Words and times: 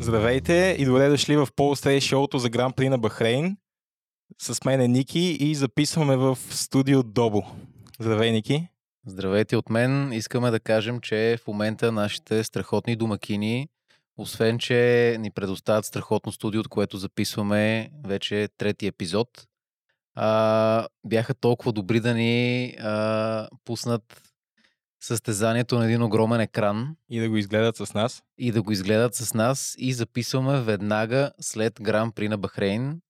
Здравейте 0.00 0.76
и 0.78 0.84
добре 0.84 1.08
дошли 1.08 1.36
в 1.36 1.48
Полстрей 1.56 2.00
шоуто 2.00 2.38
за 2.38 2.50
Гран 2.50 2.72
При 2.72 2.88
на 2.88 2.98
Бахрейн. 2.98 3.56
С 4.38 4.64
мен 4.64 4.80
е 4.80 4.88
Ники 4.88 5.36
и 5.40 5.54
записваме 5.54 6.16
в 6.16 6.38
студио 6.50 7.02
Добо. 7.02 7.46
Здравей, 7.98 8.32
Ники. 8.32 8.68
Здравейте 9.06 9.56
от 9.56 9.70
мен. 9.70 10.12
Искаме 10.12 10.50
да 10.50 10.60
кажем, 10.60 11.00
че 11.00 11.38
в 11.44 11.46
момента 11.46 11.92
нашите 11.92 12.44
страхотни 12.44 12.96
домакини, 12.96 13.68
освен, 14.20 14.58
че 14.58 15.16
ни 15.20 15.30
предоставят 15.30 15.84
страхотно 15.84 16.32
студио, 16.32 16.60
от 16.60 16.68
което 16.68 16.96
записваме 16.96 17.90
вече 18.04 18.48
трети 18.58 18.86
епизод, 18.86 19.46
а, 20.14 20.88
бяха 21.06 21.34
толкова 21.34 21.72
добри 21.72 22.00
да 22.00 22.14
ни 22.14 22.74
а, 22.80 23.48
пуснат 23.64 24.22
състезанието 25.00 25.78
на 25.78 25.84
един 25.84 26.02
огромен 26.02 26.40
екран. 26.40 26.96
И 27.08 27.20
да 27.20 27.28
го 27.28 27.36
изгледат 27.36 27.76
с 27.76 27.94
нас. 27.94 28.22
И 28.38 28.52
да 28.52 28.62
го 28.62 28.72
изгледат 28.72 29.14
с 29.14 29.34
нас 29.34 29.74
и 29.78 29.92
записваме 29.92 30.60
веднага 30.60 31.32
след 31.40 31.82
Гран 31.82 32.12
При 32.12 32.28
на 32.28 32.38
Бахрейн. 32.38 33.00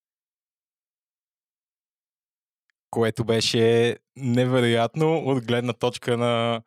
Което 2.90 3.24
беше 3.24 3.96
невероятно 4.16 5.16
от 5.16 5.46
гледна 5.46 5.73
точка 5.73 6.16
на 6.16 6.62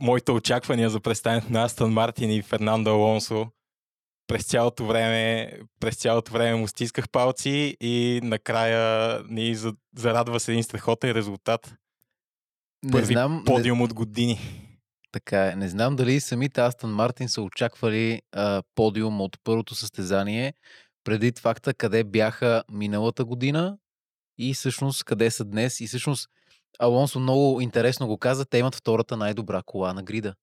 моите 0.00 0.32
очаквания 0.32 0.90
за 0.90 1.00
представянето 1.00 1.52
на 1.52 1.64
Астон 1.64 1.92
Мартин 1.92 2.30
и 2.30 2.42
Фернандо 2.42 2.90
Алонсо. 2.90 3.46
През 4.26 4.44
цялото 4.44 4.86
време, 4.86 5.52
през 5.80 5.96
цялото 5.96 6.32
време 6.32 6.54
му 6.54 6.68
стисках 6.68 7.08
палци 7.08 7.76
и 7.80 8.20
накрая 8.22 9.20
ни 9.28 9.56
зарадва 9.96 10.40
с 10.40 10.48
един 10.48 10.62
страхотен 10.62 11.12
резултат. 11.12 11.74
Първи 12.92 13.14
не 13.14 13.20
знам, 13.20 13.42
подиум 13.46 13.78
не... 13.78 13.84
от 13.84 13.94
години. 13.94 14.40
Така 15.12 15.46
е. 15.46 15.56
Не 15.56 15.68
знам 15.68 15.96
дали 15.96 16.20
самите 16.20 16.60
Астон 16.60 16.90
Мартин 16.90 17.28
са 17.28 17.42
очаквали 17.42 18.22
а, 18.32 18.62
подиум 18.74 19.20
от 19.20 19.36
първото 19.44 19.74
състезание, 19.74 20.54
преди 21.04 21.32
факта 21.40 21.74
къде 21.74 22.04
бяха 22.04 22.64
миналата 22.70 23.24
година 23.24 23.78
и 24.38 24.54
всъщност 24.54 25.04
къде 25.04 25.30
са 25.30 25.44
днес. 25.44 25.80
И 25.80 25.86
всъщност 25.86 26.28
Алонсо 26.78 27.20
много 27.20 27.60
интересно 27.60 28.06
го 28.06 28.18
каза, 28.18 28.44
те 28.44 28.58
имат 28.58 28.74
втората 28.74 29.16
най-добра 29.16 29.62
кола 29.62 29.92
на 29.92 30.02
грида. 30.02 30.34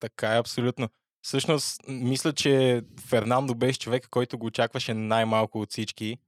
Така 0.00 0.34
е, 0.34 0.38
абсолютно. 0.38 0.88
Всъщност, 1.22 1.80
мисля, 1.88 2.32
че 2.32 2.82
Фернандо 3.00 3.54
беше 3.54 3.78
човек, 3.78 4.08
който 4.10 4.38
го 4.38 4.46
очакваше 4.46 4.94
най-малко 4.94 5.60
от 5.60 5.70
всички. 5.70 6.18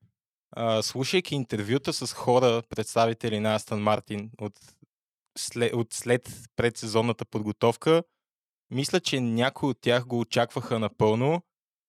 А, 0.52 0.82
слушайки 0.82 1.34
интервюта 1.34 1.92
с 1.92 2.12
хора, 2.12 2.62
представители 2.68 3.40
на 3.40 3.54
Астон 3.54 3.82
Мартин 3.82 4.30
от 4.40 4.52
след, 5.38 5.74
от 5.74 5.92
след 5.92 6.30
предсезонната 6.56 7.24
подготовка, 7.24 8.02
мисля, 8.70 9.00
че 9.00 9.20
някои 9.20 9.68
от 9.68 9.80
тях 9.80 10.06
го 10.06 10.20
очакваха 10.20 10.78
напълно, 10.78 11.42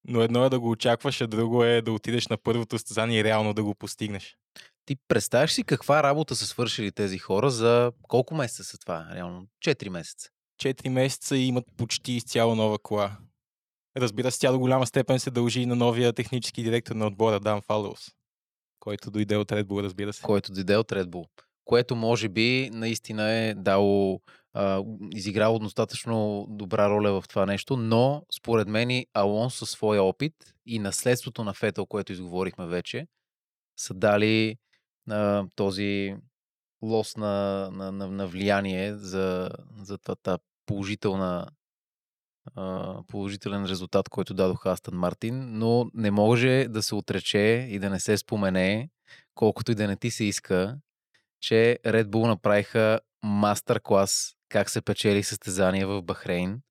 но 0.08 0.22
едно 0.22 0.45
е 0.45 0.50
да 0.50 0.59
го 0.59 0.69
очакваш, 0.69 1.22
а 1.22 1.28
друго 1.28 1.63
е 1.63 1.81
да 1.81 1.91
отидеш 1.91 2.28
на 2.28 2.38
първото 2.38 2.75
състезание 2.75 3.19
и 3.19 3.23
реално 3.23 3.53
да 3.53 3.63
го 3.63 3.75
постигнеш. 3.75 4.38
Ти 4.85 4.95
представяш 5.07 5.51
си 5.51 5.63
каква 5.63 6.03
работа 6.03 6.35
са 6.35 6.45
свършили 6.45 6.91
тези 6.91 7.17
хора 7.17 7.49
за 7.49 7.91
колко 8.07 8.35
месеца 8.35 8.63
са 8.63 8.77
това? 8.77 9.07
Реално 9.15 9.47
4 9.65 9.89
месеца. 9.89 10.29
4 10.63 10.89
месеца 10.89 11.38
и 11.38 11.47
имат 11.47 11.65
почти 11.77 12.11
изцяло 12.13 12.55
нова 12.55 12.79
кола. 12.79 13.17
Разбира 13.97 14.31
се, 14.31 14.39
тя 14.39 14.51
до 14.51 14.59
голяма 14.59 14.88
степен 14.88 15.19
се 15.19 15.31
дължи 15.31 15.65
на 15.65 15.75
новия 15.75 16.13
технически 16.13 16.63
директор 16.63 16.95
на 16.95 17.07
отбора 17.07 17.39
Дан 17.39 17.61
Фалоус, 17.61 18.11
който 18.79 19.11
дойде 19.11 19.38
от 19.38 19.51
Red 19.51 19.63
Bull, 19.63 19.83
разбира 19.83 20.13
се. 20.13 20.21
Който 20.21 20.53
дойде 20.53 20.77
от 20.77 20.91
Red 20.91 21.05
Bull 21.05 21.27
което 21.71 21.95
може 21.95 22.29
би 22.29 22.69
наистина 22.73 23.31
е 23.31 23.53
дало, 23.53 24.21
а, 24.53 24.83
изиграло 25.16 25.59
достатъчно 25.59 26.45
добра 26.50 26.89
роля 26.89 27.22
в 27.22 27.27
това 27.27 27.45
нещо, 27.45 27.77
но 27.77 28.23
според 28.38 28.67
мен 28.67 29.06
Алон 29.13 29.51
със 29.51 29.69
своя 29.69 30.03
опит 30.03 30.33
и 30.66 30.79
наследството 30.79 31.44
на 31.44 31.53
Фетъл, 31.53 31.85
което 31.85 32.11
изговорихме 32.11 32.67
вече, 32.67 33.07
са 33.77 33.94
дали 33.94 34.57
а, 35.11 35.45
този 35.55 36.16
лос 36.81 37.17
на, 37.17 37.69
на, 37.72 37.91
на, 37.91 38.07
на 38.07 38.27
влияние 38.27 38.94
за, 38.94 39.49
за 39.81 39.97
това 39.97 40.39
положителна 40.66 41.47
положителен 43.07 43.66
резултат, 43.66 44.09
който 44.09 44.33
дадоха 44.33 44.71
Астън 44.71 44.97
Мартин, 44.97 45.57
но 45.57 45.91
не 45.94 46.11
може 46.11 46.67
да 46.69 46.83
се 46.83 46.95
отрече 46.95 47.67
и 47.69 47.79
да 47.79 47.89
не 47.89 48.00
се 48.00 48.17
спомене, 48.17 48.89
колкото 49.35 49.71
и 49.71 49.75
да 49.75 49.88
не 49.88 49.95
ти 49.95 50.11
се 50.11 50.23
иска, 50.23 50.77
че 51.41 51.79
Red 51.85 52.03
Bull 52.03 52.27
направиха 52.27 53.00
мастер-клас 53.23 54.35
как 54.50 54.69
се 54.69 54.81
печели 54.81 55.23
състезания 55.23 55.88
в 55.88 56.01
Бахрейн. 56.01 56.61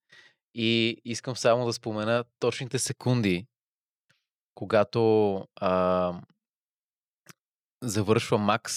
И 0.54 0.96
искам 1.04 1.36
само 1.36 1.66
да 1.66 1.72
спомена 1.72 2.24
точните 2.38 2.78
секунди, 2.78 3.46
когато 4.54 5.34
а, 5.56 6.14
завършва 7.82 8.38
Макс. 8.38 8.74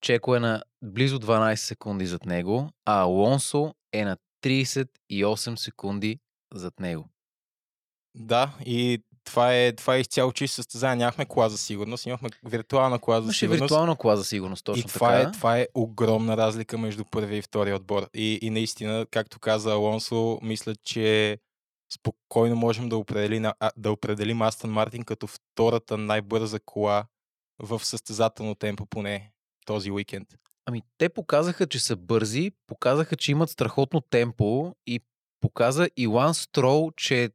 Чеко 0.00 0.36
е 0.36 0.40
на 0.40 0.62
близо 0.82 1.20
12 1.20 1.54
секунди 1.54 2.06
зад 2.06 2.26
него, 2.26 2.70
а 2.84 3.00
Алонсо 3.00 3.74
е 3.92 4.04
на 4.04 4.16
38 4.44 5.56
секунди 5.56 6.20
зад 6.54 6.80
него. 6.80 7.08
Да, 8.14 8.52
и 8.66 9.02
това 9.24 9.54
е, 9.54 9.72
това 9.72 9.96
е 9.96 10.00
изцяло 10.00 10.32
чисто 10.32 10.54
състезание. 10.54 10.96
Нямахме 10.96 11.26
кола 11.26 11.48
за 11.48 11.58
сигурност, 11.58 12.06
имахме 12.06 12.28
виртуална 12.44 12.98
кола 12.98 13.20
за 13.20 13.26
Маше 13.26 13.38
сигурност. 13.38 13.60
виртуална 13.60 13.96
кола 13.96 14.16
за 14.16 14.24
сигурност, 14.24 14.64
точно 14.64 14.80
и 14.80 14.84
това 14.84 15.08
така. 15.08 15.28
Е, 15.28 15.32
това 15.32 15.58
е 15.58 15.66
огромна 15.74 16.36
разлика 16.36 16.78
между 16.78 17.04
първия 17.04 17.38
и 17.38 17.42
втория 17.42 17.76
отбор. 17.76 18.08
И, 18.14 18.38
и 18.42 18.50
наистина, 18.50 19.06
както 19.10 19.38
каза 19.38 19.72
Алонсо, 19.72 20.38
мисля, 20.42 20.74
че 20.84 21.38
спокойно 21.92 22.56
можем 22.56 22.88
да, 22.88 22.96
определи, 22.96 23.50
да 23.76 23.92
определим 23.92 24.42
Астън 24.42 24.70
Мартин 24.70 25.02
като 25.02 25.26
втората 25.26 25.98
най-бърза 25.98 26.60
кола 26.60 27.04
в 27.62 27.84
състезателно 27.84 28.54
темпо 28.54 28.86
поне 28.86 29.32
този 29.66 29.90
уикенд. 29.90 30.28
Ами 30.66 30.82
те 30.98 31.08
показаха, 31.08 31.66
че 31.66 31.80
са 31.80 31.96
бързи, 31.96 32.52
показаха, 32.66 33.16
че 33.16 33.30
имат 33.30 33.50
страхотно 33.50 34.00
темпо 34.00 34.74
и 34.86 35.00
показа 35.40 35.88
Илан 35.96 36.34
Строл, 36.34 36.90
че 36.96 37.30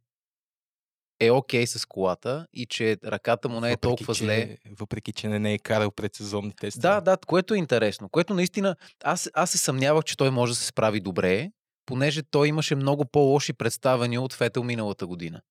е 1.19 1.31
окей 1.31 1.63
okay 1.63 1.65
с 1.65 1.85
колата 1.85 2.47
и 2.53 2.65
че 2.65 2.97
ръката 3.05 3.49
му 3.49 3.59
не 3.59 3.67
е 3.67 3.71
въпреки, 3.71 3.81
толкова 3.81 4.15
че, 4.15 4.23
зле. 4.23 4.57
Въпреки, 4.79 5.13
че 5.13 5.27
не, 5.27 5.39
не 5.39 5.53
е 5.53 5.59
карал 5.59 5.91
предсезонни 5.91 6.53
тестове. 6.55 6.81
Да, 6.81 7.01
да, 7.01 7.17
което 7.17 7.53
е 7.53 7.57
интересно. 7.57 8.09
Което 8.09 8.33
наистина, 8.33 8.75
аз, 9.03 9.29
аз 9.33 9.51
се 9.51 9.57
съмнявах, 9.57 10.03
че 10.03 10.17
той 10.17 10.31
може 10.31 10.51
да 10.51 10.55
се 10.55 10.65
справи 10.65 10.99
добре, 10.99 11.51
понеже 11.85 12.23
той 12.23 12.47
имаше 12.47 12.75
много 12.75 13.05
по-лоши 13.05 13.53
представения 13.53 14.21
от 14.21 14.33
Фетел 14.33 14.63
миналата 14.63 15.07
година. 15.07 15.41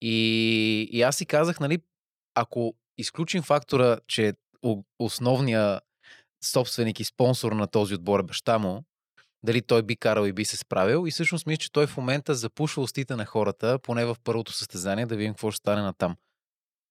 И, 0.00 0.88
и 0.92 1.02
аз 1.02 1.16
си 1.16 1.26
казах, 1.26 1.60
нали, 1.60 1.78
ако 2.34 2.74
изключим 3.02 3.42
фактора, 3.42 3.98
че 4.08 4.32
основният 4.98 5.82
собственик 6.44 7.00
и 7.00 7.04
спонсор 7.04 7.52
на 7.52 7.66
този 7.66 7.94
отбор 7.94 8.20
е 8.20 8.22
баща 8.22 8.58
му, 8.58 8.84
дали 9.42 9.62
той 9.62 9.82
би 9.82 9.96
карал 9.96 10.26
и 10.26 10.32
би 10.32 10.44
се 10.44 10.56
справил. 10.56 11.06
И 11.06 11.10
всъщност 11.10 11.46
мисля, 11.46 11.58
че 11.58 11.72
той 11.72 11.86
в 11.86 11.96
момента 11.96 12.34
запушва 12.34 12.82
устите 12.82 13.16
на 13.16 13.26
хората, 13.26 13.78
поне 13.78 14.04
в 14.04 14.16
първото 14.24 14.52
състезание, 14.52 15.06
да 15.06 15.16
видим 15.16 15.32
какво 15.32 15.50
ще 15.50 15.58
стане 15.58 15.82
на 15.82 15.92
там. 15.92 16.16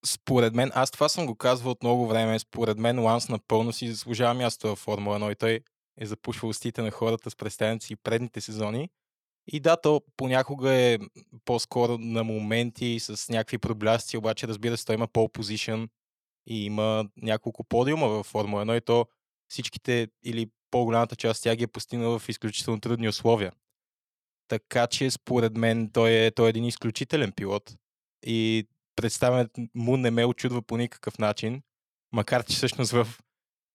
Според 0.05 0.55
мен, 0.55 0.71
аз 0.73 0.91
това 0.91 1.09
съм 1.09 1.25
го 1.25 1.35
казвал 1.35 1.71
от 1.71 1.83
много 1.83 2.07
време, 2.07 2.39
според 2.39 2.77
мен 2.77 2.99
Ланс 2.99 3.29
напълно 3.29 3.73
си 3.73 3.91
заслужава 3.91 4.33
място 4.33 4.67
в 4.67 4.75
Формула 4.75 5.19
1 5.19 5.31
и 5.31 5.35
той 5.35 5.59
е 5.97 6.05
запушвал 6.05 6.49
устите 6.49 6.81
на 6.81 6.91
хората 6.91 7.29
с 7.29 7.35
представеници 7.35 7.93
и 7.93 7.95
предните 7.95 8.41
сезони. 8.41 8.89
И 9.47 9.59
да, 9.59 9.77
то 9.77 10.01
понякога 10.17 10.73
е 10.73 10.99
по-скоро 11.45 11.97
на 11.97 12.23
моменти 12.23 12.99
с 12.99 13.29
някакви 13.29 13.57
проблясти, 13.57 14.17
обаче 14.17 14.47
разбира 14.47 14.77
се, 14.77 14.85
той 14.85 14.95
има 14.95 15.07
пол 15.07 15.29
позишън 15.29 15.89
и 16.47 16.65
има 16.65 17.05
няколко 17.17 17.63
подиума 17.63 18.07
в 18.07 18.23
Формула 18.23 18.65
1 18.65 18.77
и 18.77 18.81
то 18.81 19.05
всичките 19.47 20.07
или 20.23 20.49
по-голямата 20.71 21.15
част 21.15 21.45
от 21.45 21.55
ги 21.55 21.63
е 21.63 21.67
постигнала 21.67 22.19
в 22.19 22.29
изключително 22.29 22.79
трудни 22.79 23.09
условия. 23.09 23.51
Така 24.47 24.87
че 24.87 25.11
според 25.11 25.57
мен 25.57 25.89
той 25.93 26.11
е, 26.11 26.31
той 26.31 26.47
е 26.47 26.49
един 26.49 26.65
изключителен 26.65 27.31
пилот 27.31 27.75
и 28.25 28.67
представянето 28.95 29.61
му 29.75 29.97
не 29.97 30.11
ме 30.11 30.25
очудва 30.25 30.61
по 30.61 30.77
никакъв 30.77 31.19
начин, 31.19 31.61
макар 32.11 32.43
че 32.43 32.55
всъщност 32.55 32.91
в 32.91 33.07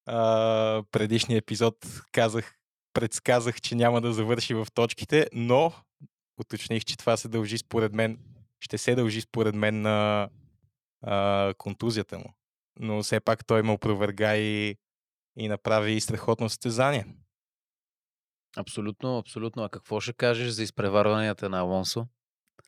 а, 0.06 0.82
предишния 0.90 1.38
епизод 1.38 1.76
казах, 2.12 2.56
предсказах, 2.92 3.60
че 3.60 3.74
няма 3.74 4.00
да 4.00 4.12
завърши 4.12 4.54
в 4.54 4.66
точките, 4.74 5.26
но 5.32 5.72
уточних, 6.40 6.84
че 6.84 6.96
това 6.96 7.16
се 7.16 7.28
дължи 7.28 7.58
според 7.58 7.92
мен, 7.92 8.18
ще 8.60 8.78
се 8.78 8.94
дължи 8.94 9.20
според 9.20 9.54
мен 9.54 9.82
на 9.82 10.28
а, 11.02 11.54
контузията 11.58 12.18
му. 12.18 12.35
Но 12.80 13.02
все 13.02 13.20
пак 13.20 13.46
той 13.46 13.62
ме 13.62 13.72
опроверга 13.72 14.36
и 14.36 14.76
и 15.36 15.48
направи 15.48 16.00
страхотно 16.00 16.48
състезание. 16.48 17.06
Абсолютно, 18.56 19.18
абсолютно. 19.18 19.62
А 19.62 19.68
какво 19.68 20.00
ще 20.00 20.12
кажеш 20.12 20.48
за 20.48 20.62
изпреварванията 20.62 21.48
на 21.48 21.58
Алонсо? 21.58 22.06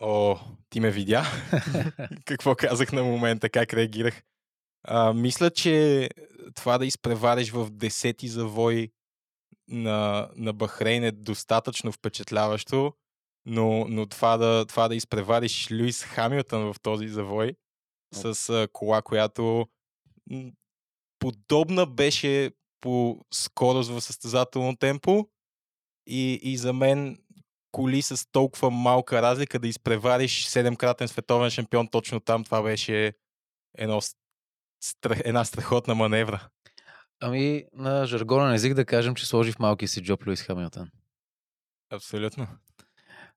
О, 0.01 0.39
ти 0.71 0.81
ме 0.81 0.91
видя. 0.91 1.25
какво 2.25 2.55
казах 2.55 2.93
на 2.93 3.03
момента, 3.03 3.51
как 3.51 3.75
реагирах? 3.75 4.23
А, 4.85 5.13
мисля, 5.13 5.51
че 5.51 6.09
това 6.55 6.79
да 6.79 6.87
изпревариш 6.87 7.51
в 7.51 7.71
десети 7.71 8.29
завой 8.29 8.91
на, 9.69 10.31
на 10.37 10.53
Бахрейн 10.53 11.05
е 11.05 11.13
достатъчно 11.13 11.93
впечатляващо, 11.93 12.93
но, 13.47 13.87
но 13.89 14.07
това, 14.07 14.37
да, 14.37 14.67
това 14.67 14.89
да 14.89 14.95
изпревариш 14.95 15.71
Луис 15.71 16.05
Хамилтън 16.05 16.73
в 16.73 16.81
този 16.81 17.09
завой 17.09 17.57
с 18.15 18.51
а, 18.51 18.69
кола, 18.73 19.03
която 19.03 19.69
подобна 21.19 21.87
беше 21.87 22.51
по 22.81 23.21
скорост 23.35 23.91
в 23.91 24.01
състезателно 24.01 24.77
темпо 24.77 25.29
и, 26.07 26.41
и 26.43 26.57
за 26.57 26.73
мен 26.73 27.19
коли 27.73 28.03
с 28.03 28.31
толкова 28.33 28.71
малка 28.71 29.23
разлика 29.23 29.59
да 29.59 29.69
изпревариш 29.69 30.47
седемкратен 30.47 31.09
световен 31.09 31.51
шампион 31.51 31.89
точно 31.89 32.21
там, 32.21 32.45
това 32.45 32.63
беше 32.63 33.13
едно, 33.79 34.01
стра- 34.85 35.23
една 35.25 35.45
страхотна 35.45 35.95
маневра. 35.95 36.49
Ами, 37.21 37.65
на 37.73 38.07
жаргонен 38.07 38.55
език 38.55 38.75
да 38.75 38.85
кажем, 38.85 39.15
че 39.15 39.27
сложи 39.27 39.53
в 39.53 39.59
малки 39.59 39.89
си 39.89 40.03
джоб 40.03 40.27
Луис 40.27 40.43
Хамилтън. 40.43 40.91
Абсолютно. 41.91 42.47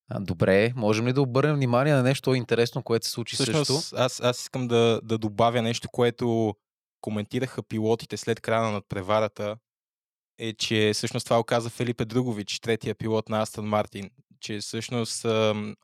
А, 0.09 0.19
добре, 0.19 0.73
можем 0.75 1.07
ли 1.07 1.13
да 1.13 1.21
обърнем 1.21 1.55
внимание 1.55 1.93
на 1.93 2.03
нещо 2.03 2.33
интересно, 2.33 2.83
което 2.83 3.05
се 3.05 3.11
случи 3.11 3.35
Всъщност, 3.35 3.67
също? 3.67 3.95
аз, 3.95 4.21
аз 4.21 4.41
искам 4.41 4.67
да, 4.67 5.01
да 5.03 5.17
добавя 5.17 5.61
нещо, 5.61 5.89
което 5.89 6.55
коментираха 7.01 7.63
пилотите 7.63 8.17
след 8.17 8.41
края 8.41 8.61
на 8.61 8.71
надпреварата, 8.71 9.57
е, 10.37 10.53
че 10.53 10.91
всъщност 10.93 11.25
това 11.25 11.39
оказа 11.39 11.69
Филипе 11.69 12.05
Другович, 12.05 12.59
третия 12.59 12.95
пилот 12.95 13.29
на 13.29 13.41
Астън 13.41 13.65
Мартин, 13.65 14.09
че 14.39 14.59
всъщност 14.59 15.25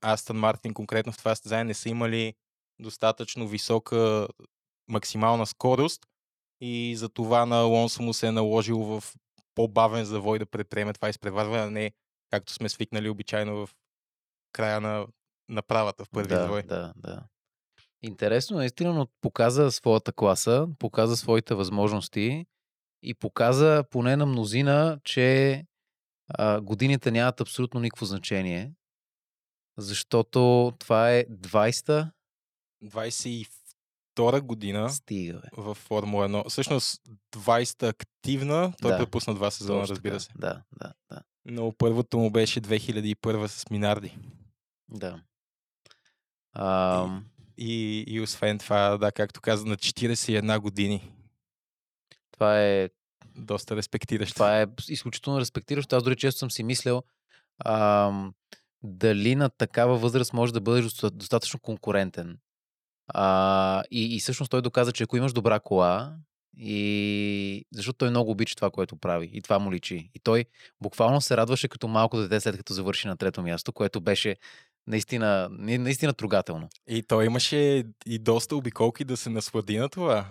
Астън 0.02 0.38
Мартин 0.38 0.74
конкретно 0.74 1.12
в 1.12 1.18
това 1.18 1.36
състезание 1.36 1.64
не 1.64 1.74
са 1.74 1.90
имали 1.90 2.34
достатъчно 2.80 3.48
висока 3.48 4.28
максимална 4.88 5.46
скорост 5.46 6.06
и 6.62 6.96
за 6.98 7.10
това 7.10 7.46
на 7.46 7.60
Алонсо 7.60 8.04
му 8.04 8.14
се 8.14 8.28
е 8.28 8.32
наложило 8.32 8.86
в 8.86 9.14
по-бавен 9.56 10.06
завой 10.06 10.40
да 10.40 10.46
предприеме 10.46 10.94
това 10.94 11.10
изпреварване, 11.10 11.64
а 11.64 11.72
не 11.72 11.92
както 12.30 12.54
сме 12.54 12.70
свикнали 12.70 13.10
обичайно 13.10 13.66
в 13.66 13.76
края 14.52 14.82
на 14.82 15.08
направата 15.50 16.06
в 16.06 16.10
първи 16.10 16.30
да, 16.30 16.42
завой. 16.42 16.64
да, 16.64 16.94
да. 16.96 17.24
Интересно, 18.04 18.58
наистина, 18.58 18.94
но 18.94 19.08
показа 19.22 19.72
своята 19.72 20.14
класа, 20.14 20.68
показа 20.80 21.16
своите 21.16 21.56
възможности 21.56 22.46
и 23.04 23.14
показа 23.14 23.84
поне 23.92 24.16
на 24.16 24.26
мнозина, 24.26 25.00
че 25.04 25.64
а, 26.30 26.62
годините 26.62 27.12
нямат 27.12 27.42
абсолютно 27.42 27.80
никакво 27.80 28.06
значение, 28.06 28.74
защото 29.78 30.74
това 30.80 31.12
е 31.12 31.26
20-та 31.26 32.12
22 32.84 33.50
година 34.42 34.90
стига, 34.90 35.40
бе. 35.40 35.48
в 35.58 35.76
Формула 35.76 36.30
1. 36.30 36.50
Всъщност 36.50 37.02
20-та 37.32 37.88
активна, 37.88 38.74
той 38.82 38.92
Да. 38.92 38.98
пропусна 38.98 39.36
два 39.36 39.52
сезона, 39.52 39.82
Точно 39.82 39.96
разбира 39.96 40.20
се. 40.20 40.30
Да, 40.38 40.64
да, 40.80 40.94
да. 41.12 41.22
Но 41.46 41.74
първото 41.78 42.18
му 42.18 42.32
беше 42.32 42.62
2001 42.62 43.48
с 43.48 43.70
Минарди. 43.70 44.18
да. 44.90 45.22
А, 46.54 47.06
И, 47.08 47.37
и 48.08 48.22
освен 48.22 48.58
това, 48.58 48.98
да, 48.98 49.12
както 49.12 49.42
каза, 49.42 49.66
на 49.66 49.78
41 49.78 50.60
години. 50.60 51.12
това 52.32 52.62
е 52.62 52.90
Доста 53.38 53.76
респектиращо. 53.76 54.34
Това 54.34 54.62
е 54.62 54.66
изключително 54.90 55.40
респектиращо. 55.40 55.96
Аз 55.96 56.04
дори 56.04 56.16
често 56.16 56.40
съм 56.40 56.52
си 56.52 56.64
мислял 56.64 57.04
ам, 57.66 58.34
дали 58.84 59.36
на 59.36 59.50
такава 59.50 59.98
възраст 59.98 60.34
може 60.34 60.54
да 60.54 60.62
бъдеш 60.62 60.86
доста- 60.86 61.12
достатъчно 61.12 61.60
конкурентен. 61.60 62.38
А, 63.08 63.84
и, 63.92 64.16
и 64.16 64.20
всъщност 64.20 64.52
той 64.52 64.62
доказа, 64.62 64.92
че 64.92 65.04
ако 65.04 65.18
имаш 65.18 65.34
добра 65.34 65.60
кола, 65.60 66.16
и 66.58 67.66
защото 67.72 67.98
той 67.98 68.10
много 68.10 68.32
обича 68.32 68.56
това, 68.56 68.72
което 68.72 68.98
прави. 68.98 69.30
И 69.34 69.42
това 69.42 69.60
му 69.60 69.72
личи. 69.72 70.12
И 70.16 70.20
той 70.20 70.46
буквално 70.82 71.22
се 71.22 71.38
радваше 71.38 71.68
като 71.68 71.88
малко 71.88 72.18
дете, 72.18 72.40
след 72.40 72.58
като 72.58 72.74
завърши 72.74 73.08
на 73.08 73.18
трето 73.18 73.42
място, 73.42 73.74
което 73.74 74.02
беше 74.02 74.36
наистина, 74.88 75.48
на- 75.52 75.78
наистина 75.78 76.14
трогателно. 76.14 76.70
И 76.88 77.04
той 77.04 77.26
имаше 77.26 77.84
и 78.06 78.20
доста 78.20 78.56
обиколки 78.56 79.04
да 79.04 79.18
се 79.18 79.30
наслади 79.30 79.78
на 79.78 79.90
това. 79.90 80.26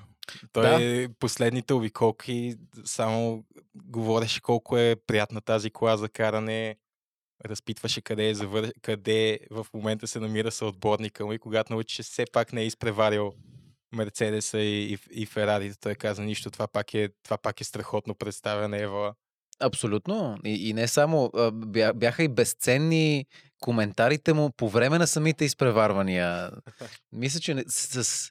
Той 0.52 0.62
Да. 1.06 1.14
последните 1.18 1.74
обиколки 1.74 2.54
само 2.84 3.44
говореше 3.74 4.40
колко 4.40 4.78
е 4.78 4.96
приятна 5.06 5.40
тази 5.40 5.70
кола 5.70 5.96
за 5.96 6.08
каране, 6.08 6.76
разпитваше 7.44 8.00
къде 8.00 8.28
е 8.28 8.34
завър... 8.34 8.72
къде 8.82 9.38
в 9.50 9.66
момента 9.74 10.06
се 10.06 10.20
намира 10.20 10.50
съотборника 10.50 11.26
му 11.26 11.32
и 11.32 11.38
когато 11.38 11.72
научи, 11.72 11.96
че 11.96 12.02
все 12.02 12.24
пак 12.32 12.52
не 12.52 12.62
е 12.62 12.66
изпреварил 12.66 13.32
Мерцедеса 13.92 14.58
и, 14.58 14.92
и, 14.92 14.98
и 15.22 15.26
Ферари, 15.26 15.72
той 15.80 15.94
каза 15.94 16.22
нищо, 16.22 16.50
това 16.50 16.66
пак 16.68 16.94
е, 16.94 17.08
това 17.22 17.38
пак 17.38 17.60
е 17.60 17.64
страхотно 17.64 18.14
представяне, 18.14 18.78
Ева. 18.82 19.14
Абсолютно. 19.60 20.38
И, 20.44 20.68
и 20.68 20.72
не 20.72 20.88
само. 20.88 21.30
Бяха 21.94 22.22
и 22.22 22.28
безценни 22.28 23.26
коментарите 23.60 24.32
му 24.32 24.50
по 24.56 24.68
време 24.68 24.98
на 24.98 25.06
самите 25.06 25.44
изпреварвания. 25.44 26.50
Мисля, 27.12 27.40
че 27.40 27.64
с, 27.68 28.04
с 28.04 28.30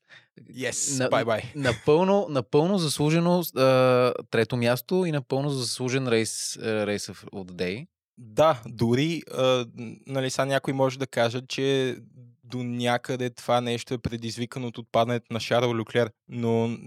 Yes, 0.54 1.00
На- 1.04 1.10
бай-бай. 1.10 1.42
напълно, 1.56 2.28
напълно 2.30 2.78
заслужено 2.78 3.40
а, 3.56 4.14
трето 4.30 4.58
място 4.58 5.06
и 5.06 5.12
напълно 5.12 5.50
заслужен 5.50 6.08
рейс, 6.08 6.58
рейс 6.58 7.08
the 7.08 7.52
day. 7.52 7.88
Да, 8.18 8.62
дори, 8.68 9.22
а, 9.34 9.66
нали, 10.08 10.30
сега 10.30 10.46
някой 10.46 10.74
може 10.74 11.00
да 11.00 11.08
каже, 11.08 11.42
че 11.48 11.98
до 12.44 12.64
някъде 12.64 13.30
това 13.30 13.62
нещо 13.62 13.94
е 13.94 13.98
предизвикано 13.98 14.68
от 14.68 14.78
отпадането 14.78 15.34
на 15.34 15.40
Шарл 15.40 15.74
Люклер, 15.74 16.12
но 16.30 16.78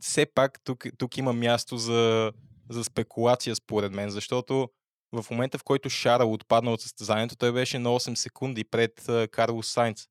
все 0.00 0.26
пак 0.34 0.60
тук, 0.64 0.86
тук 0.98 1.18
има 1.18 1.32
място 1.32 1.76
за, 1.76 2.32
за 2.70 2.84
спекулация, 2.84 3.56
според 3.56 3.92
мен, 3.92 4.10
защото 4.10 4.68
в 5.12 5.26
момента, 5.30 5.58
в 5.58 5.64
който 5.64 5.90
Шарл 5.90 6.32
отпадна 6.32 6.72
от 6.72 6.80
състезанието, 6.80 7.36
той 7.36 7.52
беше 7.52 7.78
на 7.78 7.88
8 7.88 8.14
секунди 8.14 8.64
пред 8.64 9.06
Карлос 9.30 9.68
Сайнц. 9.68 10.06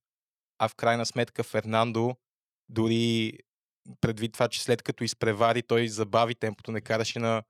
А 0.59 0.67
в 0.67 0.75
крайна 0.75 1.05
сметка 1.05 1.43
Фернандо, 1.43 2.15
дори 2.69 3.33
предвид 4.01 4.33
това, 4.33 4.47
че 4.47 4.63
след 4.63 4.83
като 4.83 5.03
изпревари, 5.03 5.63
той 5.63 5.87
забави 5.87 6.35
темпото, 6.35 6.71
не 6.71 6.81
караше 6.81 7.19
на 7.19 7.43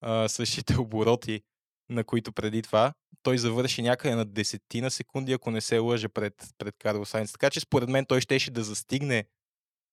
а, 0.00 0.28
същите 0.28 0.76
обороти, 0.80 1.42
на 1.90 2.04
които 2.04 2.32
преди 2.32 2.62
това, 2.62 2.92
той 3.22 3.38
завърши 3.38 3.82
някъде 3.82 4.14
на 4.14 4.24
десетина 4.24 4.90
секунди, 4.90 5.32
ако 5.32 5.50
не 5.50 5.60
се 5.60 5.78
лъже 5.78 6.08
пред, 6.08 6.34
пред 6.58 6.74
Карлос 6.78 7.08
Сайнц. 7.08 7.32
Така 7.32 7.50
че 7.50 7.60
според 7.60 7.88
мен 7.88 8.06
той 8.06 8.20
щеше 8.20 8.50
да 8.50 8.64
застигне 8.64 9.24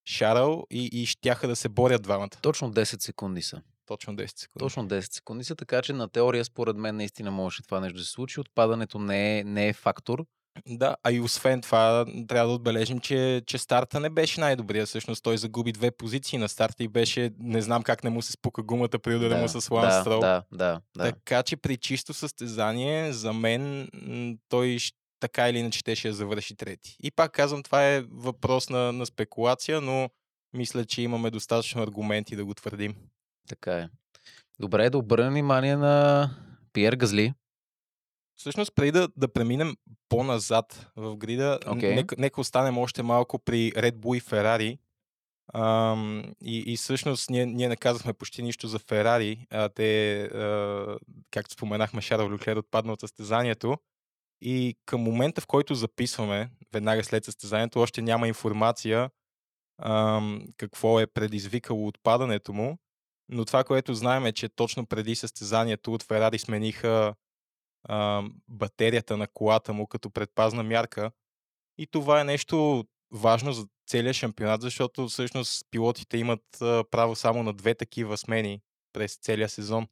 Шаръл 0.05 0.65
и, 0.71 0.85
и 0.85 1.05
щяха 1.05 1.47
да 1.47 1.55
се 1.55 1.69
борят 1.69 2.01
двамата. 2.01 2.29
Точно 2.41 2.73
10 2.73 3.01
секунди 3.01 3.41
са. 3.41 3.61
Точно 3.89 4.15
10 4.15 4.39
секунди. 4.39 4.59
Точно 4.59 4.87
10 4.87 5.13
секунди 5.13 5.43
са, 5.43 5.55
така 5.55 5.81
че 5.81 5.93
на 5.93 6.09
теория 6.09 6.45
според 6.45 6.77
мен 6.77 6.95
наистина 6.95 7.31
можеше 7.31 7.63
това 7.63 7.79
нещо 7.79 7.97
да 7.97 8.03
се 8.03 8.11
случи. 8.11 8.39
Отпадането 8.39 8.99
не 8.99 9.39
е, 9.39 9.43
не 9.43 9.67
е 9.67 9.73
фактор. 9.73 10.25
Да, 10.67 10.95
а 11.03 11.11
и 11.11 11.19
освен 11.19 11.61
това, 11.61 12.05
трябва 12.27 12.47
да 12.47 12.55
отбележим, 12.55 12.99
че, 12.99 13.41
че 13.45 13.57
старта 13.57 13.99
не 13.99 14.09
беше 14.09 14.39
най-добрия. 14.39 14.85
Всъщност 14.85 15.23
той 15.23 15.37
загуби 15.37 15.71
две 15.71 15.91
позиции 15.91 16.39
на 16.39 16.49
старта 16.49 16.83
и 16.83 16.87
беше, 16.87 17.31
не 17.39 17.61
знам 17.61 17.83
как 17.83 18.03
не 18.03 18.09
му 18.09 18.21
се 18.21 18.31
спука 18.31 18.63
гумата 18.63 18.99
при 19.03 19.15
удара 19.15 19.35
да, 19.35 19.41
му 19.41 19.47
с 19.47 19.71
Ланс 19.71 20.03
да, 20.03 20.19
да, 20.19 20.43
да, 20.51 20.81
да. 20.97 21.03
Така 21.03 21.43
че 21.43 21.57
при 21.57 21.77
чисто 21.77 22.13
състезание, 22.13 23.13
за 23.13 23.33
мен 23.33 23.89
той 24.49 24.77
така 25.19 25.49
или 25.49 25.57
иначе 25.57 25.95
ще 25.95 26.07
я 26.07 26.13
завърши 26.13 26.55
трети. 26.55 26.97
И 27.03 27.11
пак 27.11 27.31
казвам, 27.31 27.63
това 27.63 27.87
е 27.87 28.01
въпрос 28.01 28.69
на, 28.69 28.91
на 28.91 29.05
спекулация, 29.05 29.81
но 29.81 30.09
мисля, 30.53 30.85
че 30.85 31.01
имаме 31.01 31.31
достатъчно 31.31 31.81
аргументи 31.81 32.35
да 32.35 32.45
го 32.45 32.53
твърдим. 32.53 32.95
Така 33.49 33.77
е. 33.77 33.89
Добре, 34.59 34.89
да 34.89 34.97
обърнем 34.97 35.31
внимание 35.31 35.75
на 35.75 36.29
Пиер 36.73 36.93
Газли. 36.93 37.33
Всъщност, 38.35 38.75
преди 38.75 38.91
да, 38.91 39.07
да 39.17 39.33
преминем 39.33 39.75
по-назад 40.09 40.91
в 40.95 41.17
грида, 41.17 41.59
okay. 41.65 41.95
нека, 41.95 42.15
нека 42.19 42.41
останем 42.41 42.77
още 42.77 43.03
малко 43.03 43.39
при 43.39 43.71
Red 43.71 43.91
Bull 43.91 44.17
и 44.17 44.21
Ferrari. 44.21 44.79
Ам, 45.53 46.33
и, 46.41 46.63
и 46.67 46.77
всъщност 46.77 47.29
ние, 47.29 47.45
ние 47.45 47.67
не 47.67 47.75
казахме 47.75 48.13
почти 48.13 48.43
нищо 48.43 48.67
за 48.67 48.79
Ферари. 48.79 49.45
А, 49.49 49.69
те, 49.69 50.21
а, 50.23 50.97
както 51.31 51.53
споменахме, 51.53 52.01
Шарл 52.01 52.29
Люклер 52.29 52.55
отпадна 52.57 52.93
от 52.93 52.99
състезанието. 52.99 53.77
И 54.41 54.75
към 54.85 55.01
момента, 55.01 55.41
в 55.41 55.47
който 55.47 55.75
записваме, 55.75 56.49
веднага 56.73 57.03
след 57.03 57.25
състезанието, 57.25 57.79
още 57.79 58.01
няма 58.01 58.27
информация 58.27 59.09
ам, 59.81 60.45
какво 60.57 60.99
е 60.99 61.07
предизвикало 61.07 61.87
отпадането 61.87 62.53
му. 62.53 62.77
Но 63.29 63.45
това, 63.45 63.63
което 63.63 63.93
знаем 63.93 64.25
е, 64.25 64.33
че 64.33 64.49
точно 64.49 64.85
преди 64.85 65.15
състезанието 65.15 65.93
от 65.93 66.03
Ферари 66.03 66.39
смениха 66.39 67.15
а, 67.83 68.23
батерията 68.47 69.17
на 69.17 69.27
колата 69.27 69.73
му 69.73 69.87
като 69.87 70.09
предпазна 70.09 70.63
мярка. 70.63 71.11
И 71.77 71.87
това 71.87 72.21
е 72.21 72.23
нещо 72.23 72.85
важно 73.11 73.53
за 73.53 73.67
целия 73.87 74.13
шампионат, 74.13 74.61
защото 74.61 75.07
всъщност 75.07 75.65
пилотите 75.71 76.17
имат 76.17 76.43
право 76.91 77.15
само 77.15 77.43
на 77.43 77.53
две 77.53 77.75
такива 77.75 78.17
смени 78.17 78.61
през 78.93 79.17
целия 79.17 79.49
сезон. 79.49 79.87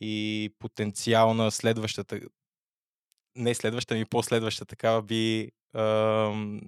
И 0.00 0.54
потенциал 0.58 1.34
на 1.34 1.50
следващата, 1.50 2.20
не 3.36 3.54
следващата, 3.54 3.94
ми 3.94 4.04
последваща 4.04 4.64
такава 4.64 5.02
би 5.02 5.52
ам, 5.74 6.60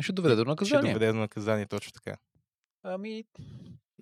Ще 0.00 0.12
доведе 0.12 0.36
до 0.36 0.42
ще 0.42 0.48
наказание. 0.48 0.92
доведе 0.92 1.12
до 1.12 1.18
наказание, 1.18 1.66
точно 1.66 1.92
така. 1.92 2.16
Ами, 2.82 3.24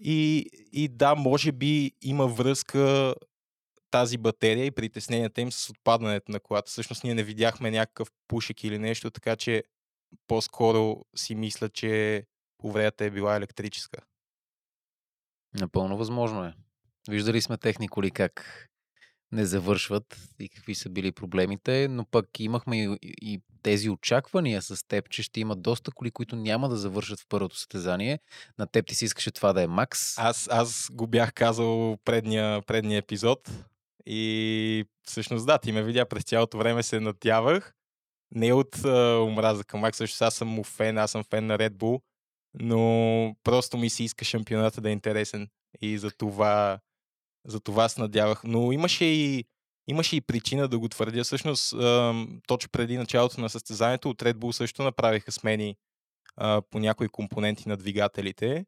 И, 0.01 0.51
и 0.73 0.89
да, 0.89 1.15
може 1.15 1.53
би 1.53 1.93
има 2.03 2.27
връзка 2.27 3.15
тази 3.91 4.19
батерия 4.19 4.65
и 4.65 4.71
притесненията 4.71 5.41
им 5.41 5.53
с 5.53 5.71
отпадането 5.71 6.33
на 6.33 6.41
колата. 6.41 6.71
Всъщност 6.71 7.05
ние 7.05 7.15
не 7.15 7.23
видяхме 7.23 7.71
някакъв 7.71 8.09
пушек 8.29 8.65
или 8.65 8.79
нещо, 8.79 9.11
така 9.11 9.37
че 9.37 9.65
по-скоро 10.27 11.05
си 11.17 11.35
мисля, 11.35 11.69
че 11.69 12.25
повредата 12.59 13.05
е 13.05 13.11
била 13.11 13.37
електрическа. 13.37 14.01
напълно 15.55 15.97
възможно 15.97 16.45
е. 16.45 16.55
Виждали 17.09 17.43
сме 17.43 17.59
техни 17.59 17.89
коли 17.89 18.11
как 18.11 18.69
не 19.35 19.47
завършват 19.47 20.17
и 20.39 20.49
какви 20.49 20.75
са 20.75 20.89
били 20.89 21.13
проблемите, 21.13 21.89
но 21.91 22.05
пък 22.05 22.41
имахме 22.41 22.85
и, 22.85 22.99
и 23.03 23.41
тези 23.63 23.91
очаквания 23.91 24.63
с 24.63 24.89
теб, 24.89 25.11
че 25.11 25.23
ще 25.23 25.41
има 25.41 25.57
доста 25.57 25.91
коли, 25.91 26.11
които 26.11 26.37
няма 26.37 26.69
да 26.69 26.77
завършат 26.77 27.21
в 27.21 27.27
първото 27.29 27.57
състезание. 27.57 28.19
На 28.59 28.67
теб 28.67 28.87
ти 28.87 28.95
си 28.95 29.05
искаше 29.05 29.31
това 29.31 29.53
да 29.53 29.63
е 29.63 29.67
макс. 29.67 30.19
Аз, 30.19 30.49
аз 30.51 30.89
го 30.93 31.07
бях 31.07 31.33
казал 31.33 31.99
предния, 32.05 32.63
предния 32.63 32.99
епизод 32.99 33.51
и 34.07 34.85
всъщност 35.07 35.47
да, 35.47 35.59
ти 35.59 35.73
ме 35.73 35.83
видя 35.83 36.07
през 36.07 36.25
цялото 36.25 36.59
време 36.59 36.83
се 36.83 37.01
надявах. 37.01 37.75
Не 38.35 38.53
от 38.53 38.85
а, 38.85 39.19
омраза 39.19 39.65
към 39.65 39.81
Макс, 39.81 39.99
защото 39.99 40.25
аз 40.25 40.35
съм 40.35 40.49
му 40.49 40.65
фен, 40.65 40.99
аз 40.99 41.11
съм 41.11 41.25
фен 41.25 41.47
на 41.47 41.59
Red 41.59 41.71
Bull, 41.71 42.01
но 42.55 43.37
просто 43.45 43.77
ми 43.77 43.91
се 43.91 44.05
иска 44.05 44.25
шампионата 44.25 44.81
да 44.81 44.89
е 44.89 44.93
интересен 44.93 45.49
и 45.81 45.99
за 45.99 46.11
това, 46.11 46.79
за 47.47 47.61
това 47.61 47.89
се 47.89 48.01
надявах. 48.01 48.41
Но 48.45 48.73
имаше 48.73 49.05
и, 49.05 49.45
имаше 49.87 50.17
и 50.17 50.21
причина 50.21 50.69
да 50.69 50.79
го 50.79 50.89
твърдя. 50.89 51.25
Всъщност, 51.25 51.71
точно 52.47 52.71
преди 52.73 52.97
началото 52.97 53.41
на 53.41 53.51
състезанието 53.51 54.11
от 54.11 54.23
Red 54.23 54.35
Bull 54.35 54.51
също 54.51 54.83
направиха 54.83 55.33
смени 55.33 55.77
по 56.71 56.79
някои 56.79 57.09
компоненти 57.09 57.69
на 57.69 57.77
двигателите. 57.77 58.67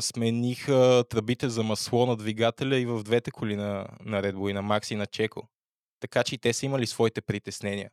Смениха 0.00 1.04
тръбите 1.10 1.48
за 1.48 1.62
масло 1.62 2.06
на 2.06 2.16
двигателя 2.16 2.76
и 2.76 2.86
в 2.86 3.02
двете 3.02 3.30
коли 3.30 3.56
на, 3.56 3.88
на 4.04 4.22
Red 4.22 4.34
Bull, 4.34 4.50
и 4.50 4.52
на 4.52 4.62
Макс 4.62 4.90
и 4.90 4.96
на 4.96 5.06
Чеко. 5.06 5.48
Така 6.00 6.24
че 6.24 6.34
и 6.34 6.38
те 6.38 6.52
са 6.52 6.66
имали 6.66 6.86
своите 6.86 7.20
притеснения. 7.20 7.90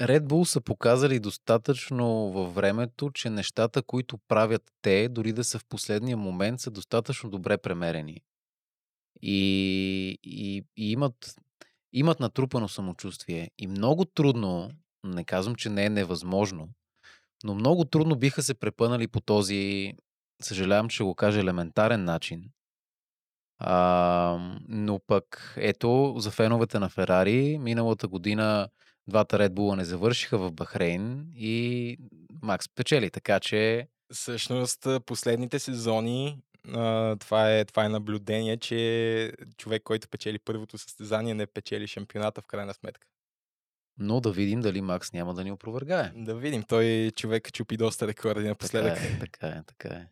Red 0.00 0.26
Bull 0.26 0.44
са 0.44 0.60
показали 0.60 1.20
достатъчно 1.20 2.32
във 2.32 2.54
времето, 2.54 3.10
че 3.10 3.30
нещата, 3.30 3.82
които 3.82 4.18
правят 4.28 4.72
те, 4.82 5.08
дори 5.08 5.32
да 5.32 5.44
са 5.44 5.58
в 5.58 5.64
последния 5.68 6.16
момент, 6.16 6.60
са 6.60 6.70
достатъчно 6.70 7.30
добре 7.30 7.58
премерени. 7.58 8.20
И, 9.22 10.18
и, 10.22 10.64
и 10.76 10.92
имат, 10.92 11.34
имат 11.92 12.20
натрупано 12.20 12.68
самочувствие. 12.68 13.50
И 13.58 13.66
много 13.66 14.04
трудно, 14.04 14.70
не 15.04 15.24
казвам, 15.24 15.54
че 15.54 15.68
не 15.68 15.84
е 15.84 15.90
невъзможно, 15.90 16.68
но 17.44 17.54
много 17.54 17.84
трудно 17.84 18.16
биха 18.16 18.42
се 18.42 18.54
препънали 18.54 19.08
по 19.08 19.20
този, 19.20 19.92
съжалявам, 20.42 20.88
че 20.88 21.04
го 21.04 21.14
кажа, 21.14 21.40
елементарен 21.40 22.04
начин. 22.04 22.50
А, 23.58 24.38
но 24.68 25.00
пък, 25.06 25.54
ето, 25.56 26.14
за 26.18 26.30
феновете 26.30 26.78
на 26.78 26.88
Ферари, 26.88 27.58
миналата 27.58 28.08
година 28.08 28.68
двата 29.08 29.38
Red 29.38 29.50
Bull 29.50 29.76
не 29.76 29.84
завършиха 29.84 30.38
в 30.38 30.52
Бахрейн 30.52 31.26
и 31.36 31.96
Макс 32.42 32.68
печели, 32.68 33.10
така 33.10 33.40
че 33.40 33.88
Всъщност, 34.12 34.86
последните 35.06 35.58
сезони, 35.58 36.42
това, 37.18 37.52
е, 37.52 37.64
това 37.64 37.84
е 37.84 37.88
наблюдение, 37.88 38.56
че 38.56 39.32
човек, 39.56 39.82
който 39.82 40.08
печели 40.08 40.38
първото 40.38 40.78
състезание, 40.78 41.34
не 41.34 41.46
печели 41.46 41.86
шампионата 41.86 42.42
в 42.42 42.46
крайна 42.46 42.74
сметка. 42.74 43.06
но 43.98 44.20
да 44.20 44.32
видим 44.32 44.60
дали 44.60 44.80
Макс 44.80 45.12
няма 45.12 45.34
да 45.34 45.44
ни 45.44 45.52
опровергае. 45.52 46.12
Да 46.16 46.34
видим, 46.34 46.62
той 46.62 47.10
човек 47.16 47.52
чупи 47.52 47.76
доста 47.76 48.06
рекорди 48.06 48.40
Така 48.40 48.48
напоследък. 48.48 48.98
е, 48.98 49.18
така 49.18 49.46
е, 49.46 49.62
така 49.66 49.88
е. 49.88 50.06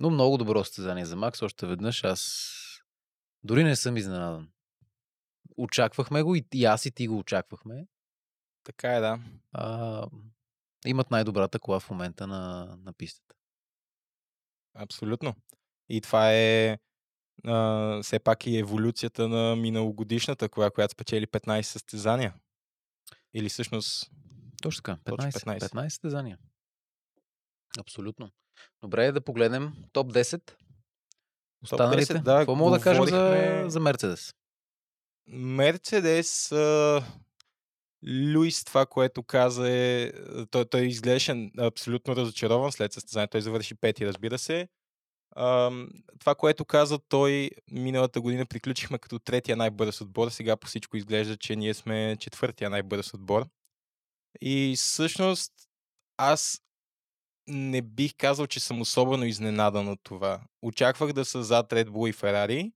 Но 0.00 0.10
много 0.10 0.38
добро 0.38 0.64
състезание 0.64 1.04
за 1.04 1.16
Макс. 1.16 1.42
Още 1.42 1.66
веднъж 1.66 2.04
аз 2.04 2.52
дори 3.42 3.64
не 3.64 3.76
съм 3.76 3.96
изненадан. 3.96 4.48
Очаквахме 5.56 6.22
го 6.22 6.34
и, 6.34 6.44
и 6.54 6.64
аз 6.64 6.86
и 6.86 6.90
ти 6.90 7.06
го 7.06 7.18
очаквахме. 7.18 7.86
Така 8.64 8.96
е, 8.96 9.00
да. 9.00 9.20
А, 9.52 10.06
имат 10.86 11.10
най-добрата 11.10 11.58
кола 11.58 11.80
в 11.80 11.90
момента 11.90 12.26
на, 12.26 12.76
на 12.84 12.92
пистата. 12.92 13.34
Абсолютно. 14.74 15.34
И 15.88 16.00
това 16.00 16.32
е 16.32 16.78
а, 17.44 18.02
все 18.02 18.18
пак 18.18 18.46
и 18.46 18.58
еволюцията 18.58 19.28
на 19.28 19.56
миналогодишната 19.56 20.48
кола, 20.48 20.70
която 20.70 20.92
спечели 20.92 21.26
15 21.26 21.62
състезания. 21.62 22.34
Или 23.34 23.48
всъщност 23.48 24.10
Точно 24.62 24.82
така. 24.82 24.98
Точно 25.04 25.30
15, 25.30 25.58
15. 25.58 25.58
15 25.58 25.88
състезания. 25.88 26.38
Абсолютно. 27.80 28.30
Добре, 28.82 29.12
да 29.12 29.20
погледнем 29.20 29.72
топ 29.92 30.12
10. 30.12 30.52
Останалите. 31.62 32.14
10, 32.14 32.22
да, 32.22 32.38
Какво 32.38 32.54
мога 32.54 32.78
да 32.78 32.82
кажем 32.82 33.06
за, 33.06 33.64
за 33.66 33.80
Мерцедес? 33.80 34.34
Мерцедес, 35.26 36.52
Луис, 38.34 38.64
това, 38.64 38.86
което 38.86 39.22
каза 39.22 39.70
е, 39.70 40.12
той, 40.50 40.64
той 40.64 40.86
изглеждаше 40.86 41.50
абсолютно 41.58 42.16
разочарован 42.16 42.72
след 42.72 42.92
състезанието. 42.92 43.30
Той 43.30 43.40
завърши 43.40 43.74
пети, 43.74 44.06
разбира 44.06 44.38
се. 44.38 44.68
Това, 46.18 46.34
което 46.38 46.64
каза 46.64 46.98
той, 47.08 47.50
миналата 47.70 48.20
година 48.20 48.46
приключихме 48.46 48.98
като 48.98 49.18
третия 49.18 49.56
най-бърз 49.56 50.00
отбор. 50.00 50.28
Сега 50.28 50.56
по 50.56 50.66
всичко 50.66 50.96
изглежда, 50.96 51.36
че 51.36 51.56
ние 51.56 51.74
сме 51.74 52.16
четвъртия 52.20 52.70
най-бърз 52.70 53.14
отбор. 53.14 53.46
И 54.40 54.74
всъщност 54.76 55.52
аз 56.16 56.62
не 57.48 57.82
бих 57.82 58.14
казал, 58.16 58.46
че 58.46 58.60
съм 58.60 58.80
особено 58.80 59.24
изненадан 59.24 59.88
от 59.88 60.00
това. 60.02 60.40
Очаквах 60.62 61.12
да 61.12 61.24
са 61.24 61.44
зад 61.44 61.72
Red 61.72 61.88
Bull 61.88 62.10
и 62.10 62.14
Ferrari 62.14 62.72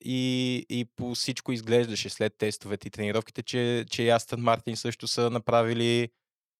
и, 0.00 0.56
и 0.68 0.84
по 0.84 1.14
всичко 1.14 1.52
изглеждаше 1.52 2.08
след 2.08 2.36
тестовете 2.38 2.88
и 2.88 2.90
тренировките, 2.90 3.42
че, 3.42 3.84
че 3.90 4.02
и 4.02 4.10
Астън 4.10 4.40
Мартин 4.40 4.76
също 4.76 5.08
са 5.08 5.30
направили 5.30 6.10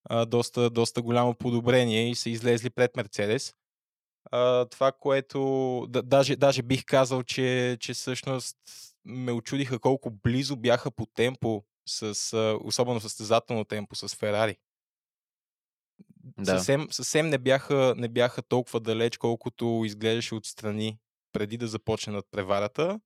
а, 0.04 0.26
доста, 0.26 0.70
доста 0.70 1.02
голямо 1.02 1.34
подобрение 1.34 2.10
и 2.10 2.14
са 2.14 2.30
излезли 2.30 2.70
пред 2.70 2.96
Мерцедес. 2.96 3.54
А, 4.30 4.64
това, 4.64 4.92
което 4.92 5.86
да, 5.88 6.02
даже, 6.02 6.36
даже 6.36 6.62
бих 6.62 6.84
казал, 6.84 7.22
че, 7.22 7.76
че 7.80 7.94
всъщност 7.94 8.56
ме 9.04 9.32
очудиха 9.32 9.78
колко 9.78 10.10
близо 10.10 10.56
бяха 10.56 10.90
по 10.90 11.06
темпо, 11.06 11.64
с, 11.86 12.32
а, 12.32 12.58
особено 12.64 13.00
състезателно 13.00 13.64
темпо 13.64 13.94
с 13.94 14.16
Ферари. 14.16 14.56
Да. 16.38 16.58
Съвсем, 16.58 16.88
съвсем 16.90 17.28
не, 17.28 17.38
бяха, 17.38 17.94
не 17.96 18.08
бяха 18.08 18.42
толкова 18.42 18.80
далеч, 18.80 19.18
колкото 19.18 19.82
изглеждаше 19.84 20.34
отстрани 20.34 20.98
преди 21.32 21.56
да 21.56 21.68
започне 21.68 22.12
над 22.12 22.26
преварата. 22.30 23.00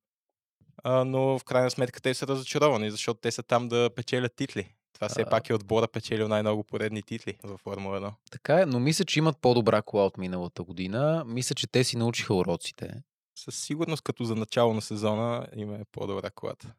А, 0.85 1.05
но 1.05 1.39
в 1.39 1.45
крайна 1.45 1.71
сметка 1.71 2.01
те 2.01 2.15
са 2.15 2.27
разочаровани, 2.27 2.91
защото 2.91 3.21
те 3.21 3.31
са 3.31 3.43
там 3.43 3.69
да 3.69 3.91
печелят 3.97 4.37
титли. 4.37 4.75
Това 4.95 5.09
все 5.09 5.23
А. 5.23 5.31
пак 5.31 5.51
е 5.51 5.55
отбора 5.55 5.89
печелил 5.89 6.29
най-много 6.29 6.65
поредни 6.65 7.03
титли 7.03 7.37
в 7.43 7.59
Формула 7.59 8.01
1. 8.01 8.13
Така 8.31 8.61
е, 8.61 8.67
но 8.67 8.81
мисля, 8.81 9.05
че 9.05 9.19
имат 9.19 9.39
по-добра 9.41 9.83
кола 9.83 10.07
от 10.07 10.19
миналата 10.19 10.63
година. 10.63 11.25
Мисля, 11.27 11.55
че 11.55 11.67
те 11.67 11.85
си 11.85 11.97
научиха 11.97 12.35
уроците. 12.35 13.03
Със 13.39 13.59
сигурност, 13.59 14.03
като 14.03 14.25
за 14.25 14.35
начало 14.35 14.75
на 14.75 14.83
сезона, 14.83 15.47
има 15.57 15.75
е 15.75 15.85
по-добра 15.93 16.31
колата. 16.31 16.75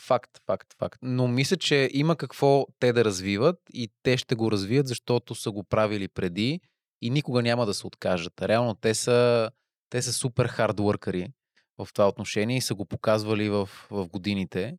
Факт, 0.00 0.30
факт, 0.46 0.74
факт. 0.78 0.98
Но 1.02 1.28
мисля, 1.28 1.56
че 1.56 1.90
има 1.92 2.16
какво 2.16 2.66
те 2.78 2.92
да 2.92 3.04
развиват 3.04 3.56
и 3.72 3.90
те 4.02 4.16
ще 4.16 4.34
го 4.34 4.52
развият, 4.52 4.86
защото 4.86 5.34
са 5.34 5.50
го 5.50 5.64
правили 5.64 6.08
преди 6.08 6.60
и 7.02 7.10
никога 7.10 7.42
няма 7.42 7.66
да 7.66 7.74
се 7.74 7.86
откажат. 7.86 8.42
Реално 8.42 8.74
те 8.74 8.94
са, 8.94 9.50
те 9.90 10.02
са 10.02 10.12
супер 10.12 10.46
хардворкъри 10.46 11.32
в 11.78 11.88
това 11.92 12.08
отношение 12.08 12.56
и 12.56 12.60
са 12.60 12.74
го 12.74 12.84
показвали 12.84 13.48
в, 13.48 13.68
в 13.90 14.08
годините. 14.08 14.78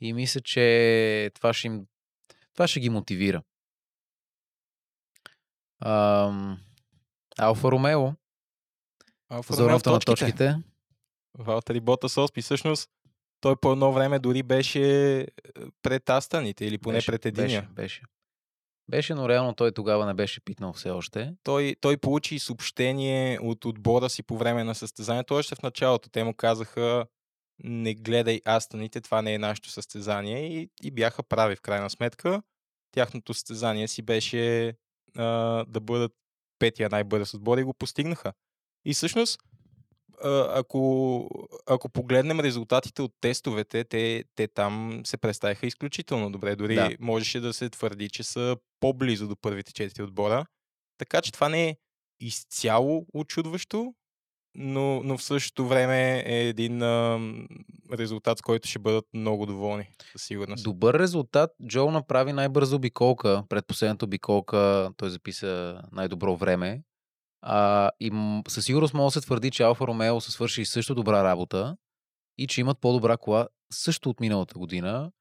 И 0.00 0.12
мисля, 0.12 0.40
че 0.40 1.30
това 1.34 1.52
ще, 1.52 1.66
им, 1.66 1.86
това 2.54 2.66
ще 2.66 2.80
ги 2.80 2.88
мотивира. 2.88 3.42
Ам, 5.84 6.60
Алфа 7.38 7.70
Ромео, 7.70 8.12
Алфа 9.28 9.68
ровта 9.68 9.90
на 9.90 10.00
точките. 10.00 10.56
Валтари 11.38 11.80
Ботас 11.80 12.16
Оспи. 12.16 12.42
Всъщност, 12.42 12.90
той 13.40 13.56
по 13.56 13.72
едно 13.72 13.92
време 13.92 14.18
дори 14.18 14.42
беше 14.42 15.20
е, 15.20 15.26
пред 15.82 16.10
Астаните 16.10 16.64
или 16.64 16.78
поне 16.78 16.96
Беше, 16.96 17.12
пред 17.12 17.26
единия. 17.26 17.62
Беше, 17.62 17.72
беше. 17.72 18.02
Беше, 18.92 19.14
но 19.14 19.28
реално 19.28 19.54
той 19.54 19.72
тогава 19.72 20.06
не 20.06 20.14
беше 20.14 20.40
питнал 20.40 20.72
все 20.72 20.90
още. 20.90 21.34
той, 21.42 21.76
той 21.80 21.96
получи 21.96 22.38
съобщение 22.38 23.38
от 23.42 23.64
отбора 23.64 24.10
си 24.10 24.22
по 24.22 24.38
време 24.38 24.64
на 24.64 24.74
състезанието. 24.74 25.34
Още 25.34 25.54
в 25.54 25.62
началото 25.62 26.08
те 26.08 26.24
му 26.24 26.34
казаха 26.34 27.06
не 27.64 27.94
гледай 27.94 28.40
Астаните, 28.44 29.00
това 29.00 29.22
не 29.22 29.34
е 29.34 29.38
нашето 29.38 29.70
състезание 29.70 30.46
и, 30.46 30.70
и 30.82 30.90
бяха 30.90 31.22
прави 31.22 31.56
в 31.56 31.60
крайна 31.60 31.90
сметка. 31.90 32.42
Тяхното 32.94 33.34
състезание 33.34 33.88
си 33.88 34.02
беше 34.02 34.74
а, 35.16 35.24
да 35.64 35.80
бъдат 35.80 36.12
петия 36.58 36.88
най-бърз 36.88 37.34
отбор 37.34 37.58
и 37.58 37.62
го 37.62 37.74
постигнаха. 37.74 38.32
И 38.84 38.94
всъщност, 38.94 39.38
ако, 40.54 41.28
ако 41.66 41.88
погледнем 41.88 42.40
резултатите 42.40 43.02
от 43.02 43.12
тестовете, 43.20 43.84
те, 43.84 44.24
те 44.34 44.48
там 44.48 45.00
се 45.04 45.16
представиха 45.16 45.66
изключително 45.66 46.32
добре. 46.32 46.56
Дори 46.56 46.74
Да. 46.74 46.90
можеше 47.00 47.40
да 47.40 47.52
се 47.52 47.70
твърди, 47.70 48.08
че 48.08 48.22
са 48.22 48.56
по-близо 48.80 49.28
до 49.28 49.36
първите 49.36 49.72
четири 49.72 50.02
отбора. 50.02 50.46
Така 50.98 51.20
че 51.20 51.32
това 51.32 51.48
не 51.48 51.68
е 51.68 51.76
изцяло 52.20 53.06
очудващо, 53.14 53.94
но, 54.54 55.02
но 55.02 55.18
в 55.18 55.22
същото 55.22 55.68
време 55.68 56.24
е 56.26 56.48
един 56.48 56.82
а, 56.82 57.20
резултат, 57.92 58.38
с 58.38 58.42
който 58.42 58.68
ще 58.68 58.78
бъдат 58.78 59.04
много 59.14 59.46
доволни, 59.46 59.88
със 60.12 60.22
сигурност. 60.22 60.64
Добър 60.64 60.98
резултат. 60.98 61.50
Джо 61.66 61.90
направи 61.90 62.32
най-бързо 62.32 62.76
обиколка. 62.76 63.44
Пред 63.48 63.66
последната 63.66 64.04
обиколка 64.04 64.90
той 64.96 65.10
записа 65.10 65.82
най-добро 65.92 66.36
време. 66.36 66.82
А, 67.42 67.90
и 68.00 68.12
със 68.48 68.64
сигурност 68.64 68.94
може 68.94 69.14
да 69.14 69.20
се 69.20 69.26
твърди, 69.26 69.50
че 69.50 69.62
Алфа 69.62 69.86
Ромео 69.86 70.20
са 70.20 70.30
свършили 70.30 70.66
също 70.66 70.94
добра 70.94 71.24
работа 71.24 71.76
и 72.38 72.46
че 72.46 72.60
имат 72.60 72.78
по-добра 72.80 73.16
кола 73.16 73.48
също 73.72 74.10
от 74.10 74.20
миналата 74.20 74.58
година. 74.58 75.12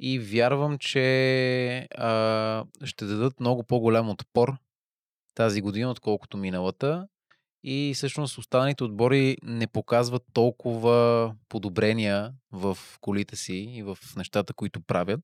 И 0.00 0.18
вярвам, 0.18 0.78
че 0.78 1.88
а, 1.98 2.64
ще 2.84 3.04
дадат 3.04 3.40
много 3.40 3.64
по-голям 3.64 4.10
отпор 4.10 4.56
тази 5.34 5.60
година, 5.60 5.90
отколкото 5.90 6.36
миналата. 6.36 7.08
И 7.64 7.92
всъщност 7.94 8.38
останалите 8.38 8.84
отбори 8.84 9.36
не 9.42 9.66
показват 9.66 10.22
толкова 10.32 11.34
подобрения 11.48 12.32
в 12.52 12.78
колите 13.00 13.36
си 13.36 13.54
и 13.54 13.82
в 13.82 13.98
нещата, 14.16 14.54
които 14.54 14.80
правят. 14.80 15.20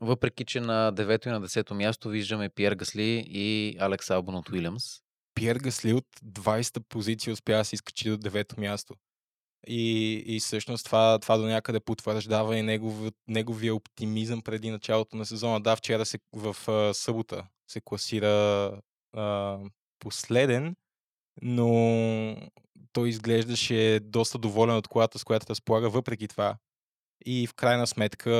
Въпреки, 0.00 0.44
че 0.44 0.60
на 0.60 0.92
9 0.92 1.26
и 1.26 1.30
на 1.30 1.40
10 1.40 1.72
място 1.72 2.08
виждаме 2.08 2.48
Пьер 2.48 2.74
Гасли 2.74 3.24
и 3.28 3.76
Алекс 3.80 4.10
Албон 4.10 4.34
от 4.34 4.50
Уилямс. 4.50 5.01
Пьер 5.34 5.56
Гасли 5.56 5.92
от 5.92 6.06
20-та 6.24 6.80
позиция 6.88 7.32
успя 7.32 7.56
да 7.56 7.64
се 7.64 7.74
изкачи 7.74 8.10
до 8.10 8.16
9-то 8.16 8.60
място. 8.60 8.94
И, 9.66 10.12
и 10.26 10.40
всъщност 10.40 10.84
това, 10.84 11.18
това 11.18 11.36
до 11.36 11.44
някъде 11.44 11.80
потвърждава 11.80 12.58
и 12.58 12.62
негов, 12.62 13.10
неговия 13.28 13.74
оптимизъм 13.74 14.42
преди 14.42 14.70
началото 14.70 15.16
на 15.16 15.26
сезона. 15.26 15.60
Да, 15.60 15.76
вчера 15.76 16.06
се, 16.06 16.18
в 16.32 16.56
а, 16.68 16.94
събота 16.94 17.46
се 17.68 17.80
класира 17.80 18.28
а, 19.12 19.58
последен, 19.98 20.76
но 21.42 22.36
той 22.92 23.08
изглеждаше 23.08 24.00
доста 24.02 24.38
доволен 24.38 24.76
от 24.76 24.88
колата, 24.88 25.18
с 25.18 25.24
която 25.24 25.46
разполага 25.50 25.90
въпреки 25.90 26.28
това. 26.28 26.56
И 27.26 27.46
в 27.46 27.54
крайна 27.54 27.86
сметка 27.86 28.30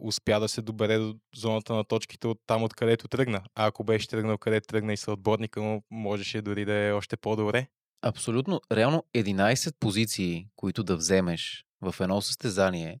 успя 0.00 0.40
да 0.40 0.48
се 0.48 0.62
добере 0.62 0.98
до 0.98 1.16
зоната 1.36 1.74
на 1.74 1.84
точките 1.84 2.26
от 2.26 2.38
там, 2.46 2.62
откъдето 2.62 3.08
тръгна. 3.08 3.42
А 3.54 3.66
ако 3.66 3.84
беше 3.84 4.08
тръгнал 4.08 4.38
където 4.38 4.66
тръгна 4.66 4.92
и 4.92 4.96
съотборника 4.96 5.62
му, 5.62 5.82
можеше 5.90 6.42
дори 6.42 6.64
да 6.64 6.74
е 6.74 6.92
още 6.92 7.16
по-добре. 7.16 7.66
Абсолютно. 8.02 8.60
Реално 8.72 9.04
11 9.14 9.74
позиции, 9.80 10.46
които 10.56 10.82
да 10.82 10.96
вземеш 10.96 11.64
в 11.80 11.94
едно 12.00 12.20
състезание, 12.20 13.00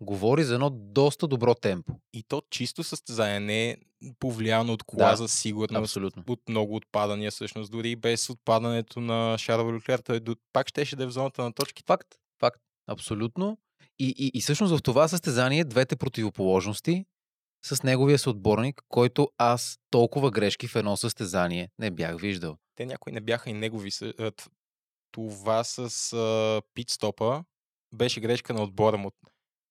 говори 0.00 0.44
за 0.44 0.54
едно 0.54 0.70
доста 0.70 1.28
добро 1.28 1.54
темпо. 1.54 1.92
И 2.12 2.22
то 2.22 2.42
чисто 2.50 2.84
състезание 2.84 3.40
не 3.40 3.70
е 3.70 3.76
повлияно 4.18 4.72
от 4.72 4.82
кола 4.82 5.10
Да, 5.10 5.16
за 5.16 5.28
сигурност, 5.28 5.82
Абсолютно. 5.82 6.24
от 6.28 6.48
много 6.48 6.76
отпадания 6.76 7.30
всъщност. 7.30 7.72
Дори 7.72 7.90
и 7.90 7.96
без 7.96 8.30
отпадането 8.30 9.00
на 9.00 9.38
Шарл 9.38 9.72
Люклер, 9.72 9.98
той 9.98 10.20
пак 10.52 10.68
щеше 10.68 10.96
да 10.96 11.04
е 11.04 11.06
в 11.06 11.10
зоната 11.10 11.42
на 11.42 11.52
точките. 11.52 11.86
Факт. 11.86 12.08
Факт. 12.40 12.60
Абсолютно. 12.86 13.58
И, 14.00 14.14
и, 14.18 14.30
и 14.34 14.40
всъщност 14.40 14.76
в 14.76 14.82
това 14.82 15.08
състезание 15.08 15.64
двете 15.64 15.96
противоположности 15.96 17.04
с 17.64 17.82
неговия 17.82 18.18
съотборник, 18.18 18.82
който 18.88 19.30
аз 19.38 19.78
толкова 19.90 20.30
грешки 20.30 20.68
в 20.68 20.76
едно 20.76 20.96
състезание 20.96 21.68
не 21.78 21.90
бях 21.90 22.20
виждал. 22.20 22.56
Те 22.76 22.86
някои 22.86 23.12
не 23.12 23.20
бяха 23.20 23.50
и 23.50 23.52
негови. 23.52 23.90
Това 25.12 25.64
с 25.64 26.12
а, 26.12 26.62
питстопа 26.74 27.44
беше 27.92 28.20
грешка 28.20 28.54
на 28.54 28.62
отбора 28.62 28.96
му. 28.96 29.10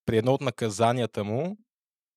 При 0.06 0.18
едно 0.18 0.34
от 0.34 0.40
наказанията 0.40 1.24
му, 1.24 1.56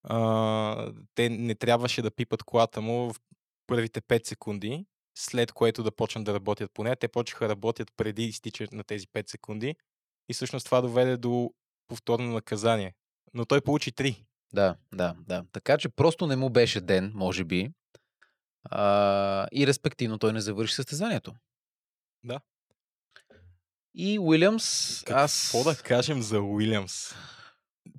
а, 0.03 0.91
те 1.15 1.29
не 1.29 1.55
трябваше 1.55 2.01
да 2.01 2.11
пипат 2.11 2.43
колата 2.43 2.81
му 2.81 3.13
в 3.13 3.19
първите 3.67 4.01
5 4.01 4.27
секунди, 4.27 4.85
след 5.17 5.51
което 5.51 5.83
да 5.83 5.91
почнат 5.91 6.23
да 6.23 6.33
работят 6.33 6.71
по 6.73 6.83
нея. 6.83 6.95
Те 6.95 7.07
почнаха 7.07 7.45
да 7.45 7.49
работят 7.49 7.87
преди 7.97 8.23
изтичането 8.23 8.75
на 8.75 8.83
тези 8.83 9.07
5 9.07 9.29
секунди 9.29 9.75
и 10.29 10.33
всъщност 10.33 10.65
това 10.65 10.81
доведе 10.81 11.17
до 11.17 11.53
повторно 11.93 12.33
наказание. 12.33 12.93
Но 13.33 13.45
той 13.45 13.61
получи 13.61 13.91
3. 13.91 14.25
Да, 14.53 14.75
да, 14.93 15.15
да. 15.27 15.43
Така 15.51 15.77
че 15.77 15.89
просто 15.89 16.27
не 16.27 16.35
му 16.35 16.49
беше 16.49 16.81
ден, 16.81 17.11
може 17.15 17.43
би. 17.43 17.71
А, 18.63 19.47
и 19.51 19.67
респективно 19.67 20.17
той 20.17 20.33
не 20.33 20.41
завърши 20.41 20.75
състезанието. 20.75 21.33
Да. 22.23 22.39
И 23.95 24.19
Уилямс, 24.19 25.03
аз 25.09 25.51
Какво 25.51 25.69
да 25.69 25.75
кажем 25.75 26.21
за 26.21 26.41
Уилямс? 26.41 27.15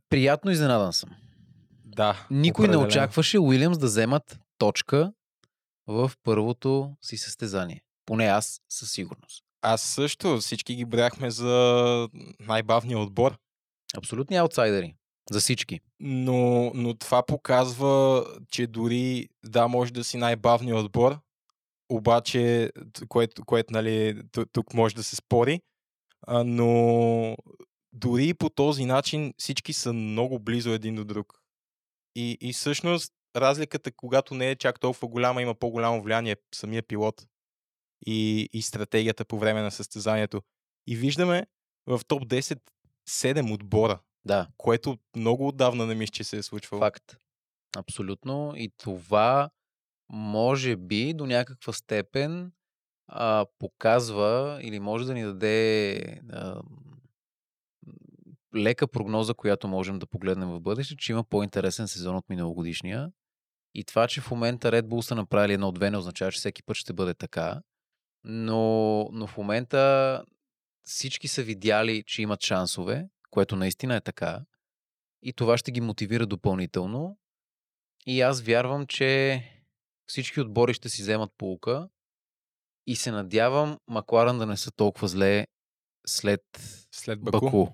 приятно 0.08 0.50
изненадан 0.50 0.92
съм. 0.92 1.10
Да. 1.84 2.26
Никой 2.30 2.68
не 2.68 2.76
очакваше 2.76 3.38
Уилямс 3.38 3.78
да 3.78 3.86
вземат 3.86 4.38
точка 4.58 5.12
в 5.86 6.12
първото 6.22 6.96
си 7.02 7.16
състезание. 7.16 7.82
Поне 8.06 8.26
аз 8.26 8.60
със 8.68 8.90
сигурност. 8.90 9.44
Аз 9.62 9.82
също. 9.82 10.38
Всички 10.38 10.74
ги 10.74 10.84
бяхме 10.84 11.30
за 11.30 12.08
най-бавния 12.40 12.98
отбор. 12.98 13.38
Абсолютни 13.98 14.36
аутсайдери. 14.36 14.94
За 15.30 15.40
всички. 15.40 15.80
Но, 16.00 16.70
но 16.74 16.94
това 16.94 17.26
показва, 17.26 18.26
че 18.50 18.66
дори 18.66 19.28
да 19.44 19.68
може 19.68 19.92
да 19.92 20.04
си 20.04 20.16
най-бавният 20.16 20.78
отбор, 20.78 21.18
обаче, 21.88 22.72
което, 23.08 23.44
което 23.44 23.72
нали, 23.72 24.22
ту- 24.32 24.46
тук 24.52 24.74
може 24.74 24.94
да 24.94 25.04
се 25.04 25.16
спори, 25.16 25.60
а, 26.26 26.44
но 26.44 27.36
дори 27.92 28.34
по 28.34 28.50
този 28.50 28.84
начин 28.84 29.34
всички 29.38 29.72
са 29.72 29.92
много 29.92 30.38
близо 30.38 30.70
един 30.70 30.94
до 30.94 31.04
друг. 31.04 31.40
И, 32.16 32.38
и 32.40 32.52
всъщност 32.52 33.12
разликата, 33.36 33.92
когато 33.92 34.34
не 34.34 34.50
е 34.50 34.56
чак 34.56 34.80
толкова 34.80 35.08
голяма, 35.08 35.42
има 35.42 35.54
по-голямо 35.54 36.02
влияние 36.02 36.36
самия 36.54 36.82
пилот 36.82 37.26
и, 38.06 38.48
и 38.52 38.62
стратегията 38.62 39.24
по 39.24 39.38
време 39.38 39.62
на 39.62 39.70
състезанието. 39.70 40.42
И 40.86 40.96
виждаме 40.96 41.46
в 41.86 42.00
топ 42.08 42.22
10 42.22 42.58
7 43.08 43.52
отбора, 43.54 44.00
Да, 44.24 44.48
което 44.56 44.98
много 45.16 45.48
отдавна 45.48 45.86
не 45.86 45.94
мисля, 45.94 46.12
че 46.12 46.24
се 46.24 46.36
е 46.36 46.42
случвало. 46.42 46.80
факт. 46.80 47.16
Абсолютно. 47.76 48.52
И 48.56 48.72
това 48.76 49.50
може 50.08 50.76
би 50.76 51.14
до 51.14 51.26
някаква 51.26 51.72
степен 51.72 52.52
а, 53.08 53.46
показва 53.58 54.60
или 54.62 54.80
може 54.80 55.06
да 55.06 55.14
ни 55.14 55.22
даде 55.22 55.96
а, 56.32 56.62
лека 58.56 58.88
прогноза, 58.88 59.34
която 59.34 59.68
можем 59.68 59.98
да 59.98 60.06
погледнем 60.06 60.48
в 60.48 60.60
бъдеще, 60.60 60.96
че 60.96 61.12
има 61.12 61.24
по-интересен 61.24 61.88
сезон 61.88 62.16
от 62.16 62.28
миналогодишния. 62.28 63.12
И 63.74 63.84
това, 63.84 64.06
че 64.08 64.20
в 64.20 64.30
момента 64.30 64.72
Red 64.72 64.82
Bull 64.82 65.00
са 65.00 65.14
направили 65.14 65.52
едно-две, 65.52 65.90
не 65.90 65.96
означава, 65.96 66.32
че 66.32 66.38
всеки 66.38 66.62
път 66.62 66.76
ще 66.76 66.92
бъде 66.92 67.14
така. 67.14 67.60
Но, 68.24 69.08
но 69.12 69.26
в 69.26 69.36
момента 69.36 70.24
всички 70.84 71.28
са 71.28 71.42
видяли, 71.42 72.04
че 72.06 72.22
имат 72.22 72.42
шансове, 72.42 73.08
което 73.30 73.56
наистина 73.56 73.96
е 73.96 74.00
така. 74.00 74.40
И 75.22 75.32
това 75.32 75.58
ще 75.58 75.72
ги 75.72 75.80
мотивира 75.80 76.26
допълнително. 76.26 77.18
И 78.06 78.20
аз 78.20 78.40
вярвам, 78.40 78.86
че 78.86 79.42
всички 80.06 80.40
отбори 80.40 80.74
ще 80.74 80.88
си 80.88 81.02
вземат 81.02 81.30
полука. 81.38 81.88
И 82.86 82.96
се 82.96 83.10
надявам 83.10 83.78
Макларен 83.88 84.38
да 84.38 84.46
не 84.46 84.56
са 84.56 84.70
толкова 84.70 85.08
зле 85.08 85.46
след 86.06 86.42
След 86.92 87.20
Баку. 87.20 87.40
Баку, 87.40 87.66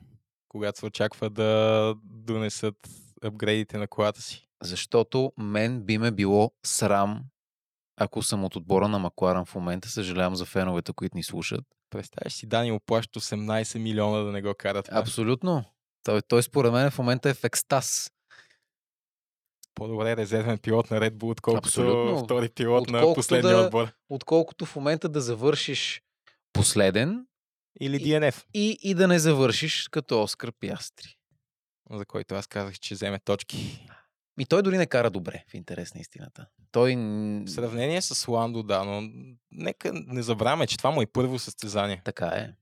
когато 0.49 0.79
се 0.79 0.87
очаква 0.87 1.31
да 1.31 1.94
донесат 2.05 2.77
апгрейдите 3.23 3.79
на 3.79 3.88
колата 3.88 4.23
си. 4.23 4.49
Защото 4.62 5.33
мен 5.37 5.83
би 5.83 5.99
ме 5.99 6.11
било 6.11 6.53
срам, 6.66 7.25
ако 7.96 8.23
съм 8.23 8.44
от 8.44 8.57
отбора 8.57 8.88
на 8.88 8.99
Макларен 8.99 9.44
в 9.44 9.55
момента. 9.55 9.88
Съжалявам 9.88 10.37
за 10.37 10.44
феновете, 10.44 10.92
които 10.92 11.16
ни 11.16 11.23
слушат. 11.23 11.64
Представяш 11.90 12.33
си, 12.33 12.46
Дани 12.46 12.72
му 12.72 12.81
плащат 12.81 13.22
18 13.22 13.79
милиона 13.79 14.18
да 14.18 14.33
не 14.33 14.42
го 14.42 14.55
карат. 14.55 14.88
Абсолютно. 14.92 15.64
Той, 16.03 16.22
той 16.22 16.42
според 16.42 16.72
мен 16.72 16.90
в 16.90 16.98
момента 16.98 17.31
е 17.31 17.35
в 17.35 17.44
екстаз. 17.44 18.11
По-добре 19.74 20.16
резервен 20.16 20.59
пилот 20.59 20.90
на 20.90 21.00
Red 21.00 21.11
Bull, 21.11 21.31
отколкото 21.31 21.68
Абсолютно. 21.68 22.24
втори 22.24 22.48
пилот 22.48 22.88
на 22.88 22.98
Отколкото 22.98 23.16
последния 23.16 23.57
да- 23.57 23.64
отбор. 23.64 23.88
Отколкото 24.09 24.66
в 24.66 24.76
момента 24.76 25.09
да 25.09 25.20
завършиш 25.20 26.03
последен 26.53 27.26
Или 27.81 27.96
И- 27.96 28.00
DNF, 28.00 28.44
и, 28.55 28.79
и 28.83 28.94
да 28.94 29.09
не 29.09 29.18
завършиш 29.18 29.88
като 29.88 30.22
Оскар 30.22 30.53
Пястри. 30.53 31.16
за 31.90 32.07
който 32.07 32.35
аз 32.35 32.46
казах, 32.46 32.74
че 32.74 32.94
вземе 32.94 33.18
точки. 33.18 33.87
И 34.40 34.46
той 34.46 34.62
дори 34.62 34.79
не 34.79 34.87
кара 34.87 35.11
добре, 35.11 35.44
в 35.48 35.55
интерес 35.55 35.94
на 35.94 36.00
истината. 36.00 36.46
Той... 36.72 36.96
В 36.96 37.44
сравнение 37.48 38.03
с 38.03 38.29
Ландо, 38.29 38.62
да, 38.62 38.85
но 38.85 39.11
нека 39.50 39.92
не 39.92 40.22
забравяме, 40.22 40.66
че 40.66 40.76
това 40.76 40.90
му 40.90 41.03
е 41.03 41.07
първо 41.07 41.38
състезание. 41.38 42.03
Така 42.05 42.26
е. 42.26 42.55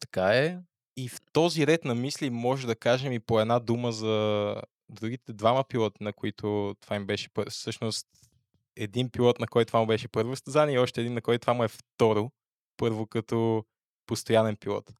Така 0.00 0.24
е. 0.24 0.58
И 0.96 1.08
в 1.08 1.20
този 1.32 1.66
ред 1.66 1.84
на 1.84 1.94
мисли 1.94 2.30
може 2.30 2.66
да 2.66 2.76
кажем 2.76 3.12
и 3.12 3.20
по 3.20 3.40
една 3.40 3.58
дума 3.58 3.92
за 3.92 4.54
другите 4.88 5.32
двама 5.32 5.64
пилоти, 5.64 6.04
на 6.04 6.12
които 6.12 6.76
това 6.80 6.96
им 6.96 7.06
беше 7.06 7.28
пър... 7.28 7.50
всъщност 7.50 8.06
един 8.76 9.10
пилот, 9.10 9.40
на 9.40 9.46
който 9.46 9.68
това 9.68 9.80
му 9.80 9.86
беше 9.86 10.08
първо 10.08 10.36
състезание 10.36 10.74
и 10.74 10.78
още 10.78 11.00
един, 11.00 11.14
на 11.14 11.22
който 11.22 11.40
това 11.40 11.54
му 11.54 11.64
е 11.64 11.68
второ, 11.68 12.30
първо 12.76 13.06
като 13.06 13.64
постоянен 14.06 14.56
пилот. 14.56 14.92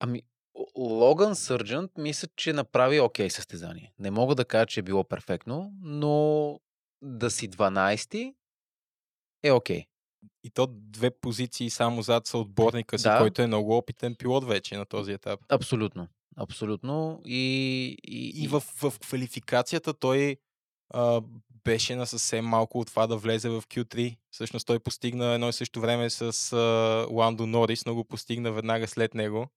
Ами, 0.00 0.22
Логан 0.76 1.36
Сърджант 1.36 1.90
мисля, 1.98 2.28
че 2.36 2.52
направи 2.52 3.00
окей 3.00 3.30
състезание. 3.30 3.92
Не 3.98 4.10
мога 4.10 4.34
да 4.34 4.44
кажа, 4.44 4.66
че 4.66 4.80
е 4.80 4.82
било 4.82 5.04
перфектно, 5.04 5.72
но 5.80 6.60
да 7.02 7.30
си 7.30 7.50
12-ти 7.50 8.34
е 9.42 9.52
окей. 9.52 9.84
И 10.44 10.50
то 10.50 10.66
две 10.70 11.10
позиции 11.10 11.70
само 11.70 12.02
зад 12.02 12.26
са 12.26 12.38
отборника 12.38 12.98
си, 12.98 13.02
Да. 13.02 13.18
който 13.18 13.42
е 13.42 13.46
много 13.46 13.76
опитен 13.76 14.14
пилот 14.14 14.44
вече 14.44 14.76
на 14.76 14.86
този 14.86 15.12
етап. 15.12 15.40
Абсолютно. 15.48 16.08
Абсолютно. 16.36 17.20
И, 17.24 17.96
и, 18.04 18.44
И 18.44 18.48
в, 18.48 18.60
в 18.60 18.98
квалификацията 19.00 19.94
той 19.94 20.36
а, 20.94 21.22
беше 21.64 21.96
на 21.96 22.06
съвсем 22.06 22.44
малко 22.44 22.80
от 22.80 22.86
това 22.86 23.06
да 23.06 23.16
влезе 23.16 23.48
в 23.48 23.62
Q3. 23.62 24.16
Всъщност 24.30 24.66
той 24.66 24.78
постигна 24.78 25.26
едно 25.26 25.48
и 25.48 25.52
също 25.52 25.80
време 25.80 26.10
с 26.10 26.52
а, 26.52 26.56
Ландо 27.10 27.46
Норис, 27.46 27.86
но 27.86 27.94
го 27.94 28.04
постигна 28.04 28.52
веднага 28.52 28.88
след 28.88 29.14
него. 29.14 29.48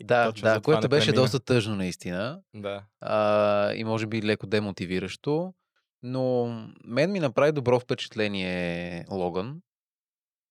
И 0.00 0.04
Да, 0.04 0.32
да, 0.32 0.60
което 0.60 0.88
беше 0.88 1.06
премина. 1.06 1.22
доста 1.22 1.40
тъжно 1.40 1.76
наистина. 1.76 2.40
Да. 2.54 2.84
а, 3.00 3.72
и 3.74 3.84
може 3.84 4.06
би 4.06 4.22
леко 4.22 4.46
демотивиращо. 4.46 5.54
Но 6.02 6.46
мен 6.84 7.12
ми 7.12 7.20
направи 7.20 7.52
добро 7.52 7.80
впечатление 7.80 9.04
Логан. 9.10 9.60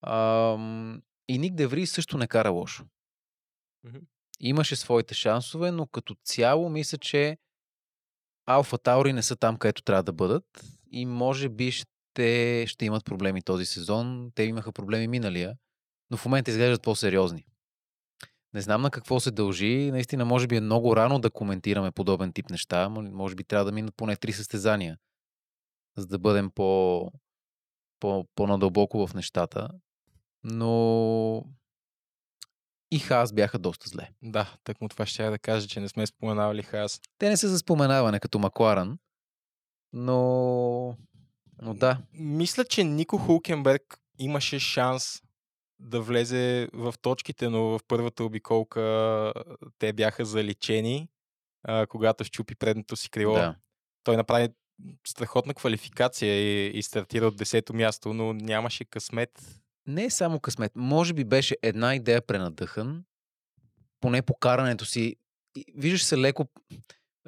Ам, 0.02 1.02
и 1.30 1.38
Ник 1.38 1.54
Деври 1.56 1.86
също 1.86 2.18
не 2.18 2.28
кара 2.28 2.50
лошо. 2.50 2.86
Мгм. 3.84 3.98
Имаше 4.40 4.76
своите 4.76 5.14
шансове, 5.14 5.72
но 5.72 5.88
като 5.88 6.16
цяло 6.26 6.70
мисля, 6.70 6.98
че 6.98 7.38
Алфа 8.46 8.78
Таури 8.78 9.14
не 9.14 9.24
са 9.24 9.36
там, 9.36 9.58
където 9.58 9.82
трябва 9.82 10.04
да 10.04 10.14
бъдат. 10.14 10.46
И 10.92 11.06
може 11.06 11.50
би 11.50 11.72
ще, 11.72 12.66
ще 12.68 12.86
имат 12.86 13.06
проблеми 13.06 13.42
този 13.42 13.66
сезон. 13.66 14.32
Те 14.36 14.44
имаха 14.44 14.72
проблеми 14.72 15.08
миналия, 15.08 15.56
но 16.12 16.18
в 16.18 16.26
момента 16.26 16.52
изглеждат 16.52 16.82
по-сериозни. 16.82 17.46
Не 18.54 18.62
знам 18.62 18.82
на 18.82 18.92
какво 18.92 19.20
се 19.20 19.32
дължи. 19.32 19.92
Наистина, 19.92 20.26
може 20.26 20.48
би 20.48 20.56
е 20.56 20.62
много 20.62 20.96
рано 20.96 21.20
да 21.20 21.30
коментираме 21.30 21.92
подобен 21.92 22.34
тип 22.34 22.50
неща. 22.50 22.90
Може 22.90 23.36
би 23.36 23.44
трябва 23.44 23.66
да 23.66 23.72
минат 23.72 23.96
поне 23.96 24.16
три 24.16 24.34
състезания, 24.34 24.98
за 25.98 26.08
да 26.08 26.20
бъдем 26.20 26.52
по, 26.52 27.12
по, 28.00 28.28
по-надълбоко 28.36 29.08
в 29.08 29.14
нещата. 29.14 29.70
Но 30.44 31.46
и 32.92 33.00
Хас 33.00 33.34
бяха 33.34 33.60
доста 33.60 33.90
зле. 33.90 34.10
Да, 34.22 34.56
так 34.64 34.82
му 34.82 34.90
това 34.90 35.06
ще 35.06 35.24
я 35.24 35.32
да 35.32 35.40
кажа, 35.40 35.68
че 35.68 35.80
не 35.80 35.90
сме 35.90 36.08
споменавали 36.08 36.64
Хас. 36.64 37.02
Те 37.18 37.30
не 37.30 37.38
са 37.38 37.50
за 37.50 37.60
споменаване 37.60 38.20
като 38.20 38.40
Макларан, 38.40 38.98
но, 39.94 40.98
но 41.62 41.74
да, 41.74 41.98
Мисля, 42.14 42.66
че 42.66 42.84
Нико 42.84 43.18
Хулкенберг 43.18 43.98
имаше 44.20 44.60
шанс 44.60 45.23
да 45.84 46.02
влезе 46.02 46.70
в 46.74 46.94
точките, 47.02 47.50
но 47.50 47.64
в 47.64 47.80
първата 47.88 48.24
обиколка 48.24 49.34
те 49.80 49.94
бяха 49.94 50.26
заличени, 50.26 51.10
а, 51.64 51.88
когато 51.88 52.24
щупи 52.24 52.56
предното 52.56 52.96
си 52.96 53.10
крило. 53.10 53.34
да. 53.34 53.56
Той 54.04 54.18
направи 54.18 54.50
страхотна 55.08 55.54
квалификация 55.54 56.36
и, 56.36 56.78
и 56.78 56.84
стартира 56.84 57.28
от 57.28 57.36
10-то 57.36 57.74
място, 57.74 58.14
но 58.14 58.34
нямаше 58.34 58.86
късмет. 58.86 59.62
Не 59.88 60.06
е 60.06 60.10
само 60.10 60.40
късмет. 60.40 60.72
Може 60.76 61.14
би 61.14 61.24
беше 61.24 61.58
една 61.62 61.96
идея 61.96 62.22
пренадъхан, 62.22 63.04
поне 64.00 64.22
по 64.22 64.34
карането 64.34 64.86
си. 64.86 65.16
Виждаш 65.76 66.04
се 66.04 66.18
леко, 66.18 66.48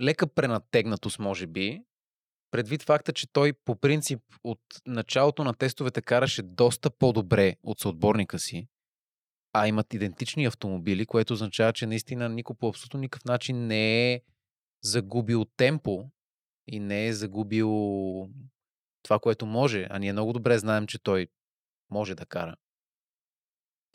лека 0.02 0.28
пренатегнатост, 0.28 1.20
може 1.20 1.48
би, 1.48 1.82
предвид 2.56 2.84
факта, 2.84 3.14
че 3.14 3.28
той 3.34 3.54
по 3.54 3.76
принцип 3.76 4.20
от 4.44 4.60
началото 4.86 5.44
на 5.44 5.54
тестовете 5.54 6.02
караше 6.02 6.42
доста 6.44 6.90
по-добре 6.90 7.56
от 7.64 7.80
съотборника 7.80 8.40
си, 8.40 8.68
а 9.54 9.68
имат 9.68 9.94
идентични 9.94 10.46
автомобили, 10.46 11.06
което 11.06 11.34
означава, 11.34 11.74
че 11.74 11.86
наистина 11.86 12.30
никой 12.30 12.56
по 12.56 12.68
абсолютно 12.68 13.00
никакъв 13.00 13.26
начин 13.26 13.68
не 13.68 14.14
е 14.14 14.22
загубил 14.84 15.46
темпо 15.46 16.10
и 16.68 16.80
не 16.80 17.08
е 17.08 17.14
загубил 17.14 17.70
това, 19.04 19.20
което 19.20 19.46
може. 19.46 19.88
А 19.90 20.00
ние 20.00 20.14
много 20.14 20.34
добре 20.34 20.58
знаем, 20.58 20.88
че 20.88 21.04
той 21.04 21.28
може 21.90 22.16
да 22.16 22.26
кара. 22.26 22.56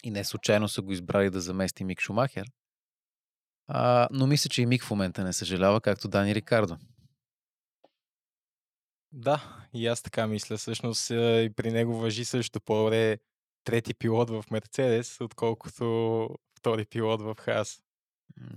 И 0.04 0.10
не 0.10 0.24
случайно 0.24 0.68
са 0.68 0.82
го 0.82 0.92
избрали 0.92 1.30
да 1.30 1.40
замести 1.40 1.84
Мик 1.84 2.00
Шумахер. 2.00 2.46
А, 3.66 4.08
но 4.12 4.26
мисля, 4.26 4.48
че 4.48 4.62
и 4.62 4.66
Мик 4.66 4.84
в 4.84 4.90
момента 4.90 5.24
не 5.24 5.32
съжалява, 5.32 5.80
както 5.80 6.08
Дани 6.08 6.34
Рикардо. 6.34 6.76
Да, 9.12 9.66
и 9.74 9.86
аз 9.86 10.02
така 10.02 10.26
мисля. 10.26 10.56
Всъщност 10.56 11.10
и 11.10 11.50
при 11.56 11.72
него 11.72 11.96
въжи 11.96 12.24
също 12.24 12.60
по-добре 12.60 13.18
трети 13.64 13.94
пилот 13.94 14.30
в 14.30 14.44
Мерцедес, 14.50 15.20
отколкото 15.20 16.28
втори 16.58 16.84
пилот 16.84 17.22
в 17.22 17.36
Хас. 17.40 17.82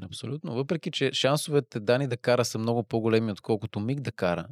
Абсолютно. 0.02 0.54
Въпреки, 0.56 0.92
че 0.92 1.12
шансовете 1.14 1.80
Дани 1.80 2.08
да 2.08 2.18
кара 2.18 2.46
са 2.46 2.58
много 2.60 2.84
по-големи, 2.84 3.32
отколкото 3.32 3.80
Мик 3.80 4.00
да 4.00 4.12
кара. 4.12 4.48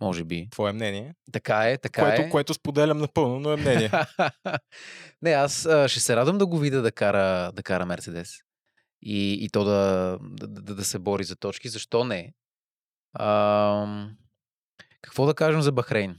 Може 0.00 0.24
би. 0.24 0.48
Твое 0.50 0.72
мнение? 0.72 1.14
Така 1.32 1.70
е, 1.70 1.78
така 1.78 2.02
което, 2.02 2.22
е. 2.22 2.30
което 2.30 2.54
споделям 2.54 2.98
напълно, 2.98 3.40
но 3.40 3.52
е 3.52 3.56
мнение. 3.56 3.90
не, 5.22 5.30
аз 5.30 5.66
а, 5.66 5.88
ще 5.88 6.00
се 6.00 6.16
радвам 6.16 6.38
да 6.38 6.46
го 6.46 6.58
видя 6.58 6.82
да 6.82 6.92
кара, 6.92 7.52
да 7.52 7.62
кара 7.62 7.86
Мерцедес. 7.86 8.36
И, 9.02 9.44
и 9.44 9.48
то 9.48 9.64
да, 9.64 10.18
да, 10.20 10.48
да, 10.48 10.74
да 10.74 10.84
се 10.84 10.98
бори 10.98 11.24
за 11.24 11.36
точки. 11.36 11.68
Защо 11.68 12.04
не? 12.04 12.34
А, 13.12 14.08
какво 15.02 15.26
да 15.26 15.34
кажем 15.34 15.62
за 15.62 15.72
Бахрейн? 15.72 16.16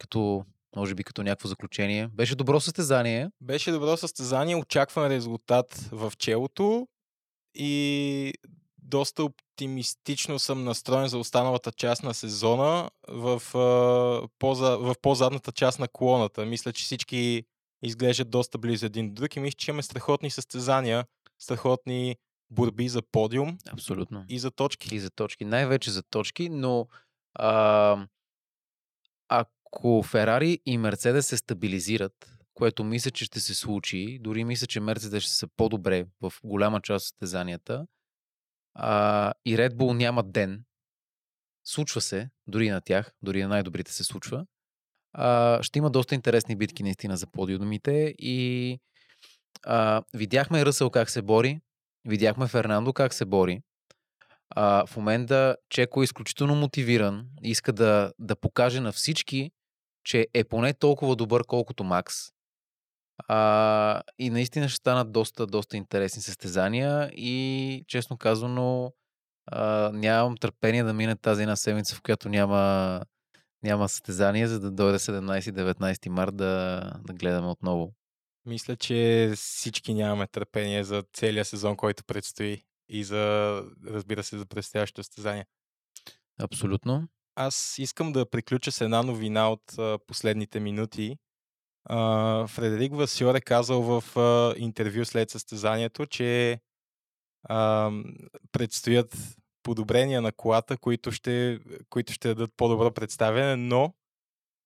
Като, 0.00 0.44
може 0.76 0.94
би 0.94 1.04
като 1.04 1.22
някакво 1.22 1.48
заключение. 1.48 2.08
Беше 2.08 2.36
добро 2.36 2.60
състезание. 2.60 3.30
Беше 3.40 3.72
добро 3.72 3.96
състезание, 3.96 4.56
очакван 4.56 5.10
резултат 5.10 5.88
в 5.92 6.12
челото 6.18 6.88
и 7.54 8.32
доста 8.82 9.24
оптимистично 9.24 10.38
съм 10.38 10.64
настроен 10.64 11.08
за 11.08 11.18
останалата 11.18 11.72
част 11.72 12.02
на 12.02 12.14
сезона 12.14 12.90
в, 13.08 13.42
в 13.52 14.94
по-задната 15.02 15.52
част 15.52 15.78
на 15.78 15.88
колоната. 15.88 16.46
Мисля, 16.46 16.72
че 16.72 16.84
всички 16.84 17.44
изглеждат 17.82 18.30
доста 18.30 18.58
близо 18.58 18.86
един 18.86 19.08
до 19.08 19.14
друг 19.14 19.36
и 19.36 19.40
мисля, 19.40 19.56
че 19.56 19.70
имаме 19.70 19.82
страхотни 19.82 20.30
състезания, 20.30 21.04
страхотни 21.38 22.16
борби 22.50 22.88
за 22.88 23.02
подиум 23.12 23.58
Абсолютно. 23.72 24.24
и 24.28 24.38
за 24.38 24.50
точки. 24.50 24.94
И 24.94 25.00
за 25.00 25.10
точки. 25.10 25.44
Най-вече 25.44 25.90
за 25.90 26.02
точки, 26.02 26.48
но 26.48 26.86
а, 27.34 28.06
ако 29.28 30.02
Ферари 30.02 30.60
и 30.66 30.78
Мерцедес 30.78 31.26
се 31.26 31.36
стабилизират, 31.36 32.38
което 32.54 32.84
мисля, 32.84 33.10
че 33.10 33.24
ще 33.24 33.40
се 33.40 33.54
случи, 33.54 34.18
дори 34.20 34.44
мисля, 34.44 34.66
че 34.66 34.80
Мерцедес 34.80 35.22
ще 35.22 35.32
са 35.32 35.48
по-добре 35.56 36.06
в 36.20 36.32
голяма 36.44 36.80
част 36.80 37.04
от 37.04 37.08
състезанията, 37.08 37.86
и 39.44 39.56
Red 39.56 39.70
Bull 39.70 39.96
нямат 39.96 40.32
ден, 40.32 40.64
случва 41.64 42.00
се, 42.00 42.30
дори 42.46 42.70
на 42.70 42.80
тях, 42.80 43.12
дори 43.22 43.42
на 43.42 43.48
най-добрите 43.48 43.92
се 43.92 44.04
случва, 44.04 44.46
а, 45.12 45.62
ще 45.62 45.78
има 45.78 45.90
доста 45.90 46.14
интересни 46.14 46.56
битки 46.56 46.82
наистина 46.82 47.16
за 47.16 47.26
подиумите 47.26 48.14
и 48.18 48.78
а, 49.62 50.02
видяхме 50.14 50.64
Ръсъл 50.64 50.90
как 50.90 51.10
се 51.10 51.22
бори, 51.22 51.60
видяхме 52.04 52.48
Фернандо 52.48 52.92
как 52.92 53.14
се 53.14 53.24
бори. 53.24 53.62
А, 54.50 54.86
в 54.86 54.96
момента 54.96 55.56
Чеко 55.68 56.02
е 56.02 56.04
изключително 56.04 56.54
мотивиран, 56.54 57.26
иска 57.42 57.72
да, 57.72 58.12
да 58.18 58.36
покаже 58.36 58.80
на 58.80 58.92
всички, 58.92 59.50
че 60.04 60.26
е 60.34 60.44
поне 60.44 60.74
толкова 60.74 61.16
добър, 61.16 61.44
колкото 61.46 61.84
Макс. 61.84 62.14
А, 63.28 64.02
и 64.18 64.30
наистина 64.30 64.68
ще 64.68 64.76
станат 64.76 65.12
доста, 65.12 65.46
доста 65.46 65.76
интересни 65.76 66.22
състезания 66.22 67.10
и 67.12 67.84
честно 67.88 68.16
казано 68.16 68.92
а, 69.46 69.90
нямам 69.94 70.36
търпение 70.36 70.82
да 70.82 70.92
мине 70.92 71.16
тази 71.16 71.42
една 71.42 71.56
седмица, 71.56 71.96
в 71.96 72.02
която 72.02 72.28
няма, 72.28 73.02
няма 73.62 73.88
състезание, 73.88 74.48
за 74.48 74.60
да 74.60 74.70
дойде 74.70 74.98
17-19 74.98 76.08
март 76.08 76.36
да, 76.36 76.80
да 77.06 77.12
гледаме 77.12 77.48
отново. 77.48 77.92
Мисля, 78.46 78.76
че 78.76 79.32
всички 79.36 79.94
нямаме 79.94 80.26
търпение 80.26 80.84
за 80.84 81.04
целия 81.12 81.44
сезон, 81.44 81.76
който 81.76 82.04
предстои 82.04 82.62
и 82.90 83.04
за, 83.04 83.64
разбира 83.86 84.22
се, 84.22 84.38
за 84.38 84.46
предстоящото 84.46 85.02
състезание. 85.02 85.46
Абсолютно. 86.42 87.08
Аз 87.34 87.74
искам 87.78 88.12
да 88.12 88.30
приключа 88.30 88.72
с 88.72 88.80
една 88.80 89.02
новина 89.02 89.50
от 89.50 89.78
а, 89.78 89.98
последните 90.06 90.60
минути. 90.60 91.18
А, 91.84 92.46
Фредерик 92.46 92.94
Васиор 92.94 93.34
е 93.34 93.40
казал 93.40 93.82
в 93.82 94.18
а, 94.18 94.54
интервю 94.56 95.04
след 95.04 95.30
състезанието, 95.30 96.06
че 96.06 96.60
а, 97.44 97.90
предстоят 98.52 99.16
подобрения 99.62 100.22
на 100.22 100.32
колата, 100.32 100.76
които 100.76 101.12
ще, 101.12 101.60
които 101.90 102.12
ще 102.12 102.28
дадат 102.28 102.50
по-добро 102.56 102.90
представяне, 102.90 103.56
но 103.56 103.94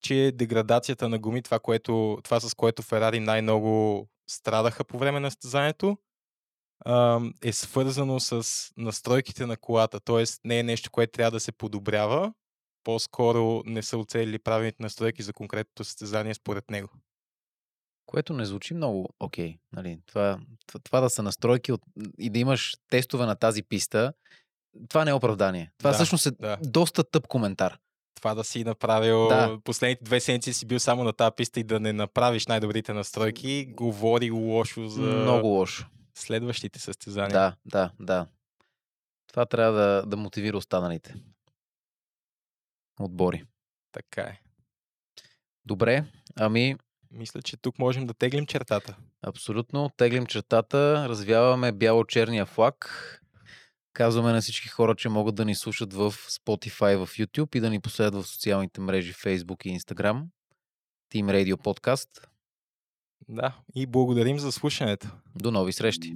че 0.01 0.33
деградацията 0.35 1.09
на 1.09 1.19
гуми, 1.19 1.43
това, 1.43 1.59
което, 1.59 2.19
това 2.25 2.41
с 2.41 2.55
което 2.55 2.83
Ферари 2.83 3.21
най-много 3.21 4.07
страдаха 4.31 4.85
по 4.85 4.99
време 4.99 5.21
на 5.21 5.31
състезанието, 5.31 5.99
е 7.43 7.53
свързано 7.53 8.21
с 8.21 8.47
настройките 8.77 9.47
на 9.47 9.57
колата. 9.57 10.01
Тоест 10.01 10.41
не 10.45 10.59
е 10.59 10.63
нещо, 10.63 10.91
което 10.91 11.13
трябва 11.13 11.31
да 11.31 11.41
се 11.41 11.53
подобрява, 11.53 12.33
по-скоро 12.85 13.63
не 13.67 13.83
са 13.83 13.99
оцелили 13.99 14.39
правилните 14.39 14.83
настройки 14.83 15.23
за 15.23 15.33
конкретното 15.33 15.85
състезание 15.85 16.35
според 16.35 16.71
него. 16.71 16.89
Което 18.07 18.33
не 18.33 18.45
звучи 18.45 18.75
много 18.75 19.09
окей. 19.21 19.53
Okay, 19.53 19.59
нали? 19.73 19.99
това, 20.07 20.39
това, 20.67 20.81
това 20.81 21.01
да 21.01 21.11
са 21.11 21.23
настройки 21.23 21.73
от, 21.73 21.81
и 22.19 22.31
да 22.31 22.39
имаш 22.39 22.77
тестове 22.91 23.27
на 23.27 23.35
тази 23.35 23.63
писта, 23.63 24.13
това 24.89 25.05
не 25.05 25.11
е 25.11 25.15
оправдание. 25.15 25.71
Това 25.79 25.91
Да, 25.91 25.95
всъщност 25.95 26.27
е 26.27 26.31
да. 26.31 26.59
доста 26.63 27.05
тъп 27.05 27.27
коментар. 27.27 27.79
това 28.15 28.35
да 28.35 28.45
си 28.45 28.65
направил 28.65 29.29
Да. 29.29 29.59
последните 29.65 30.05
две 30.05 30.21
седмици 30.21 30.55
си 30.55 30.67
бил 30.67 30.81
само 30.81 31.05
на 31.05 31.13
тази 31.13 31.31
писта 31.37 31.61
и 31.61 31.65
да 31.65 31.81
не 31.81 31.93
направиш 31.93 32.47
най-добрите 32.47 32.93
настройки, 32.93 33.67
говори 33.67 34.31
лошо 34.31 34.89
за 34.89 35.01
Много 35.01 35.47
лошо. 35.47 35.87
Следващите 36.15 36.79
състезания. 36.79 37.31
Да, 37.31 37.57
да, 37.67 37.93
да. 38.01 38.27
Това 39.27 39.47
трябва 39.47 39.79
да, 39.79 40.07
да 40.07 40.17
мотивира 40.17 40.57
останалите. 40.57 41.15
Отбори. 43.01 43.45
Така 43.93 44.21
е. 44.21 44.41
Добре, 45.67 46.05
ами 46.37 46.77
Мисля, 47.15 47.43
че 47.43 47.57
тук 47.57 47.79
можем 47.79 48.07
да 48.07 48.15
теглим 48.15 48.47
чертата. 48.47 48.97
абсолютно 49.23 49.91
теглим 49.97 50.27
чертата, 50.27 51.07
развяваме 51.09 51.73
бяло-черния 51.73 52.47
флаг. 52.47 53.21
Казваме 53.93 54.33
на 54.33 54.41
всички 54.41 54.69
хора, 54.69 54.97
че 54.97 55.09
могат 55.09 55.35
да 55.35 55.45
ни 55.45 55.55
слушат 55.55 55.93
в 55.93 56.13
Spotify, 56.13 57.07
в 57.07 57.17
YouTube 57.17 57.57
и 57.57 57.61
да 57.61 57.71
ни 57.71 57.81
последват 57.81 58.25
в 58.25 58.29
социалните 58.29 58.81
мрежи 58.81 59.13
Facebook 59.13 59.67
и 59.67 59.81
Instagram. 59.81 60.25
Team 61.13 61.25
Radio 61.25 61.55
Podcast. 61.55 62.27
Да, 63.29 63.53
и 63.75 63.87
благодарим 63.87 64.39
за 64.39 64.53
слушането. 64.53 65.09
До 65.37 65.51
нови 65.51 65.73
срещи! 65.73 66.15